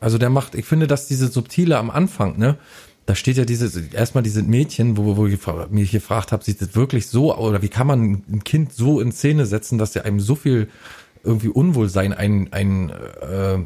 [0.00, 2.56] also der macht, ich finde, dass diese subtile am Anfang, ne,
[3.06, 5.38] da steht ja dieses, erstmal diese Mädchen, wo, wo ich
[5.70, 9.12] mich gefragt habe, sieht das wirklich so, oder wie kann man ein Kind so in
[9.12, 10.68] Szene setzen, dass der einem so viel
[11.22, 13.58] irgendwie Unwohlsein ein, ein, äh,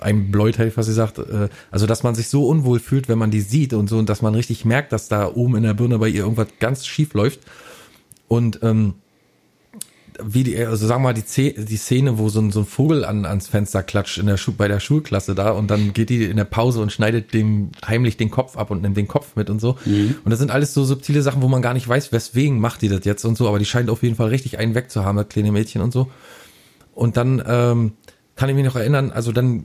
[0.00, 3.18] ein Bläut, hätte ich fast gesagt, äh, also dass man sich so unwohl fühlt, wenn
[3.18, 5.74] man die sieht und so, und dass man richtig merkt, dass da oben in der
[5.74, 7.40] Birne bei ihr irgendwas ganz schief läuft.
[8.28, 8.94] Und ähm,
[10.22, 13.04] wie die, also sagen wir mal, die, die Szene, wo so ein, so ein Vogel
[13.04, 16.24] an, ans Fenster klatscht in der Schu bei der Schulklasse da und dann geht die
[16.24, 19.50] in der Pause und schneidet dem heimlich den Kopf ab und nimmt den Kopf mit
[19.50, 19.76] und so.
[20.24, 22.88] Und das sind alles so subtile Sachen, wo man gar nicht weiß, weswegen macht die
[22.88, 25.52] das jetzt und so, aber die scheint auf jeden Fall richtig einen wegzuhaben, das kleine
[25.52, 26.08] Mädchen und so.
[26.94, 27.92] Und dann ähm,
[28.36, 29.64] kann ich mich noch erinnern, also dann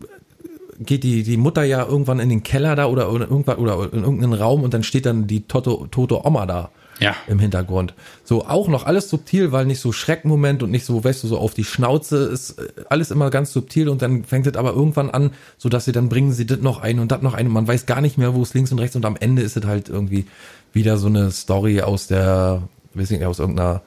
[0.79, 4.03] geht die, die Mutter ja irgendwann in den Keller da oder, oder irgendwann oder in
[4.03, 6.69] irgendeinen Raum und dann steht dann die tote, tote Oma da
[6.99, 7.15] Ja.
[7.27, 7.93] im Hintergrund.
[8.23, 11.37] So auch noch alles subtil, weil nicht so Schreckmoment und nicht so, weißt du, so
[11.37, 15.09] auf die Schnauze ist äh, alles immer ganz subtil und dann fängt es aber irgendwann
[15.09, 17.53] an, so dass sie dann bringen sie das noch ein und das noch ein und
[17.53, 19.65] man weiß gar nicht mehr, wo es links und rechts und am Ende ist es
[19.65, 20.25] halt irgendwie
[20.73, 23.81] wieder so eine Story aus der, weiß ich nicht, aus irgendeiner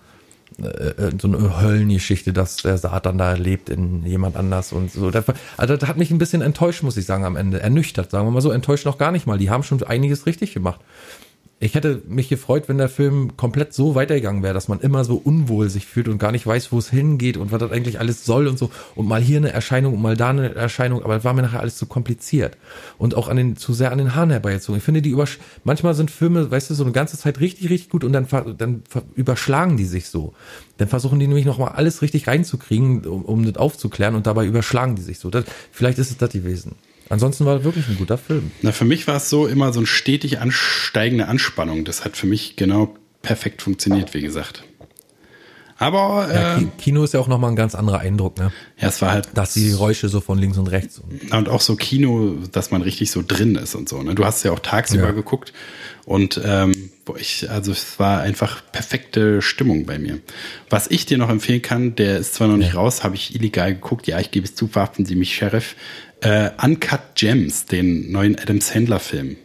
[0.59, 5.11] äh, äh, so eine Höllengeschichte, dass der Satan da lebt in jemand anders und so.
[5.57, 7.61] Also das hat mich ein bisschen enttäuscht, muss ich sagen, am Ende.
[7.61, 8.51] Ernüchtert, sagen wir mal so.
[8.51, 9.39] Enttäuscht noch gar nicht mal.
[9.39, 10.81] Die haben schon einiges richtig gemacht.
[11.63, 15.21] Ich hätte mich gefreut, wenn der Film komplett so weitergegangen wäre, dass man immer so
[15.23, 18.25] unwohl sich fühlt und gar nicht weiß, wo es hingeht und was das eigentlich alles
[18.25, 18.71] soll und so.
[18.95, 21.61] Und mal hier eine Erscheinung und mal da eine Erscheinung, aber das war mir nachher
[21.61, 22.57] alles zu kompliziert.
[22.97, 24.79] Und auch an den, zu sehr an den Haaren herbeigezogen.
[24.79, 27.91] Ich finde, die übersch manchmal sind Filme, weißt du, so eine ganze Zeit richtig, richtig
[27.91, 28.83] gut und dann, dann
[29.15, 30.33] überschlagen die sich so.
[30.79, 34.97] Dann versuchen die nämlich nochmal alles richtig reinzukriegen, um, um das aufzuklären und dabei überschlagen
[34.97, 35.29] die sich so.
[35.29, 36.77] Das, vielleicht ist es das gewesen.
[37.11, 38.51] Ansonsten war wirklich ein guter Film.
[38.63, 41.85] Na, für mich war es so immer so ein stetig ansteigende Anspannung.
[41.85, 44.63] Das hat für mich genau perfekt funktioniert, wie gesagt.
[45.77, 48.53] Aber Ja, äh, Ki- Kino ist ja auch nochmal ein ganz anderer Eindruck, ne?
[48.79, 50.99] ja, es war halt Dass die Geräusche so von links und rechts.
[50.99, 54.03] Und und auch so Kino, dass man richtig so drin ist und so.
[54.03, 54.15] Ne?
[54.15, 55.13] Du hast es ja auch tagsüber Ja.
[55.13, 55.55] geguckt
[56.05, 60.19] und ähm, wo ich, also es war einfach perfekte Stimmung bei mir.
[60.69, 63.73] Was ich dir noch empfehlen kann, der ist zwar noch nicht raus, habe ich illegal
[63.73, 64.07] geguckt.
[64.07, 65.77] Ja, ich gebe es zu, verhaften Sie mich, Sheriff.
[66.23, 69.37] Äh, Uncut Gems, den neuen Adam Sandler Film.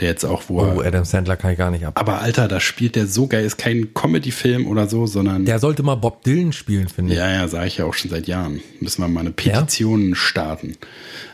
[0.00, 1.98] Der jetzt auch, wo Oh, Adam Sandler kann ich gar nicht ab.
[1.98, 5.82] aber Alter, da spielt der so geil, ist kein Comedy-Film oder so, sondern Der sollte
[5.82, 7.18] mal Bob Dylan spielen, finde ich.
[7.18, 8.60] Ja, ja, sage ich ja auch schon seit Jahren.
[8.80, 10.76] Müssen wir mal eine Petition starten.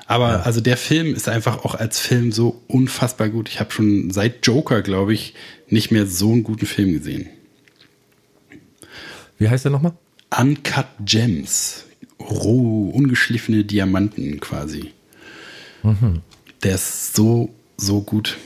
[0.07, 3.49] Aber also der Film ist einfach auch als Film so unfassbar gut.
[3.49, 5.35] Ich habe schon seit Joker, glaube ich,
[5.69, 7.29] nicht mehr so einen guten Film gesehen.
[9.39, 9.95] Wie heißt der nochmal?
[10.39, 11.85] Uncut Gems.
[12.31, 14.93] Roh, ungeschliffene Diamanten quasi.
[16.63, 18.39] Der ist so, so gut.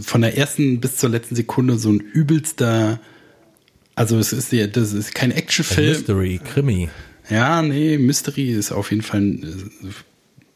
[0.00, 3.00] Von der ersten bis zur letzten Sekunde so ein übelster.
[3.94, 5.88] Also es ist ja, das ist kein Actionfilm.
[5.90, 6.88] Mystery, Krimi.
[7.30, 9.38] Ja, nee, Mystery ist auf jeden Fall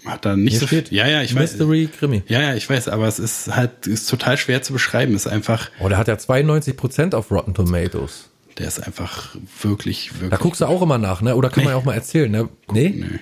[0.05, 0.99] hat da nicht Hier so steht viel.
[0.99, 1.53] Ja, ja, ich weiß.
[1.53, 2.23] Mystery, Krimi.
[2.29, 5.15] Ja, ja, ich weiß, aber es ist halt ist total schwer zu beschreiben.
[5.15, 8.31] Es ist einfach, Oh, der hat ja 92% auf Rotten Tomatoes.
[8.59, 10.31] Der ist einfach wirklich, wirklich.
[10.31, 11.37] Da guckst du auch immer nach, ne?
[11.37, 11.77] Oder kann man Nee.
[11.77, 12.49] ja auch mal erzählen, ne?
[12.73, 12.95] Nee?
[12.97, 13.19] Nee.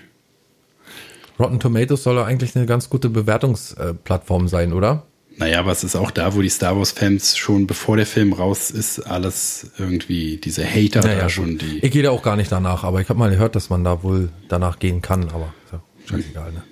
[1.38, 5.04] Rotten Tomatoes soll ja eigentlich eine ganz gute Bewertungsplattform sein, oder?
[5.38, 8.70] Naja, aber es ist auch da, wo die Star Wars-Fans schon, bevor der Film raus
[8.70, 11.80] ist, alles irgendwie, diese Hater da schon, die.
[11.84, 14.02] Ich gehe da auch gar nicht danach, aber ich habe mal gehört, dass man da
[14.02, 16.62] wohl danach gehen kann, aber ja, scheißegal, ne?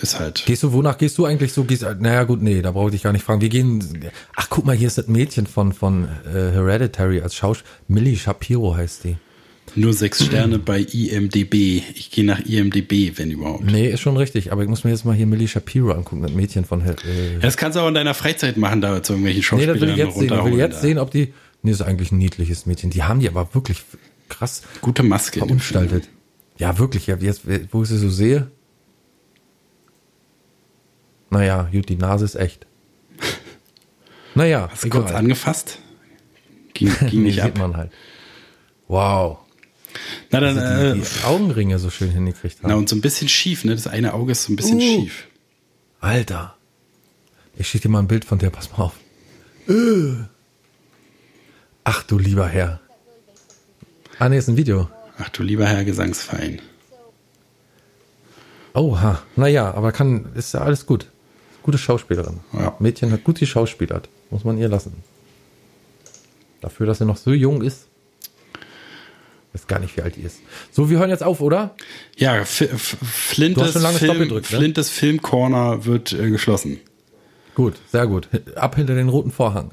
[0.00, 0.44] Ist halt.
[0.46, 1.64] Gehst du, wonach gehst du eigentlich so?
[1.64, 3.40] Gehst, naja, gut, nee, da brauche ich dich gar nicht fragen.
[3.40, 3.82] Wir gehen,
[4.36, 7.68] ach, guck mal, hier ist das Mädchen von, von äh, Hereditary als Schauspiel.
[7.88, 9.16] Millie Shapiro heißt die.
[9.74, 11.82] Nur sechs Sterne bei IMDB.
[11.94, 13.64] Ich gehe nach IMDB, wenn überhaupt.
[13.64, 16.32] Nee, ist schon richtig, aber ich muss mir jetzt mal hier Millie Shapiro angucken, das
[16.32, 16.94] Mädchen von, äh,
[17.42, 19.90] Das kannst du auch in deiner Freizeit machen, da zu irgendwelchen Nee, Schauspielern das will
[19.90, 20.32] ich jetzt sehen.
[20.32, 20.80] Ich will jetzt da.
[20.80, 21.34] sehen, ob die.
[21.62, 22.90] Nee, ist eigentlich ein niedliches Mädchen.
[22.90, 23.82] Die haben die aber wirklich
[24.30, 25.40] krass Gute Maske.
[25.40, 26.08] verunstaltet.
[26.56, 27.06] Ja, wirklich.
[27.06, 28.50] Ja, jetzt, wo ich sie so sehe.
[31.30, 32.66] Naja, gut, die Nase ist echt.
[34.34, 35.78] Naja, Hast du kurz angefasst?
[36.74, 37.58] Ging, ging nicht sieht ab.
[37.58, 37.92] man halt.
[38.86, 39.38] Wow.
[40.30, 42.78] Na dann, Die, äh, die Augenringe so schön hingekriegt na haben.
[42.78, 43.74] und so ein bisschen schief, ne?
[43.74, 44.80] Das eine Auge ist so ein bisschen Uh.
[44.80, 45.26] schief.
[46.00, 46.56] Alter.
[47.56, 48.94] Ich schicke dir mal ein Bild von der, pass mal auf.
[49.68, 50.14] Äh.
[51.84, 52.80] Ach du lieber Herr.
[54.18, 54.88] Ah, nee, ist ein Video.
[55.18, 56.60] Ach du lieber Herr Gesangsverein.
[58.74, 61.06] Oha, naja, aber kann, ist ja alles gut.
[61.68, 62.40] Gute Schauspielerin.
[62.54, 62.74] Ja.
[62.78, 64.08] Mädchen hat gut geschauspielert.
[64.30, 65.02] Muss man ihr lassen.
[66.62, 67.88] Dafür, dass sie noch so jung ist.
[69.52, 70.38] Weiß gar nicht, wie alt die ist.
[70.70, 71.74] So, wir hören jetzt auf, oder?
[72.16, 74.56] Ja, F F Du Flintes, Film, gedrückt, ne?
[74.56, 76.80] Flintes Filmcorner wird äh, geschlossen.
[77.54, 78.30] Gut, sehr gut.
[78.54, 79.72] Ab hinter den roten Vorhang.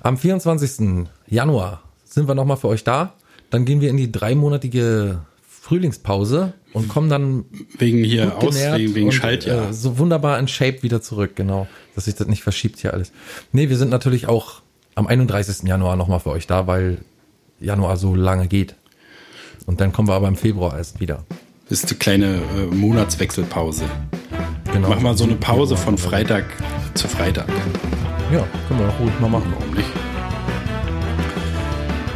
[0.00, 1.06] Am 24.
[1.28, 3.14] Januar sind wir nochmal für euch da.
[3.50, 7.46] Dann gehen wir in die dreimonatige Frühlingspause und kommen dann
[7.78, 9.70] Wegen hier aus, wegen, wegen und, Schaltjahr.
[9.70, 11.66] Äh, so wunderbar in Shape wieder zurück, genau.
[11.94, 13.12] Dass sich das nicht verschiebt hier alles.
[13.50, 14.60] Nee, wir sind natürlich auch
[14.94, 15.66] am 31.
[15.66, 16.98] Januar nochmal für euch da, weil
[17.60, 18.74] Januar so lange geht.
[19.64, 21.24] Und dann kommen wir aber im Februar erst wieder.
[21.70, 23.84] Ist eine kleine äh, Monatswechselpause.
[24.70, 24.90] Genau.
[24.90, 26.44] Mach mal so eine Pause von Freitag
[26.92, 27.48] zu Freitag.
[28.30, 29.50] Ja, können wir auch ruhig mal machen.
[29.56, 30.05] Warum nicht?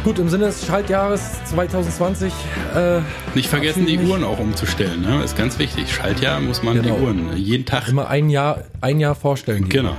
[0.03, 2.33] Gut, im Sinne des Schaltjahres 2020,
[2.75, 3.01] äh,
[3.35, 4.09] Nicht vergessen, die nicht.
[4.09, 5.01] Uhren auch umzustellen.
[5.01, 5.23] Ne?
[5.23, 5.93] Ist ganz wichtig.
[5.93, 6.95] Schaltjahr muss man Genau.
[6.95, 7.87] die Uhren jeden Tag.
[7.87, 9.69] immer ein Jahr, ein Jahr vorstellen.
[9.69, 9.95] Genau.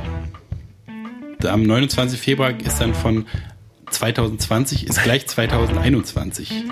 [1.47, 2.21] Am 29.
[2.21, 3.27] Februar ist dann von
[3.91, 6.65] 2020 ist gleich 2021.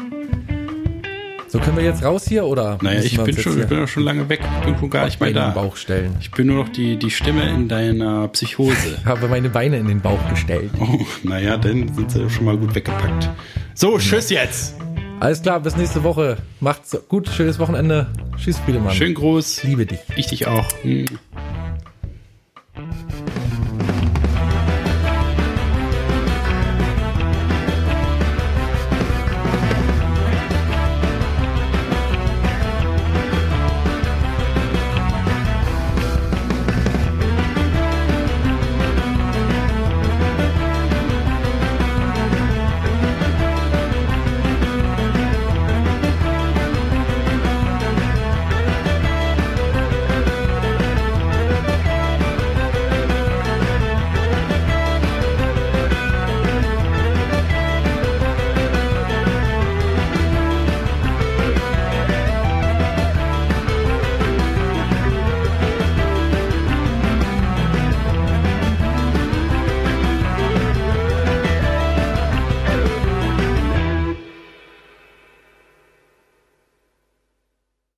[1.50, 2.78] So können wir jetzt raus hier oder?
[2.80, 4.38] Naja, ich bin schon, ich bin schon lange weg.
[4.60, 5.50] Ich bin schon gar nicht mehr da.
[5.50, 6.14] Bauch stellen.
[6.20, 8.70] Ich bin nur noch die, die Stimme in deiner Psychose.
[9.00, 10.70] Ich habe meine Beine in den Bauch gestellt.
[10.78, 13.28] Oh, naja, dann sind sie schon mal gut weggepackt.
[13.74, 14.76] So, tschüss jetzt.
[15.18, 16.36] Alles klar, bis nächste Woche.
[16.60, 18.06] Macht's gut, schönes Wochenende.
[18.36, 18.94] Tschüss, Friedemann.
[18.94, 19.64] Schönen Gruß.
[19.64, 19.98] Liebe dich.
[20.16, 20.66] Ich dich auch.
[20.82, 21.06] Hm.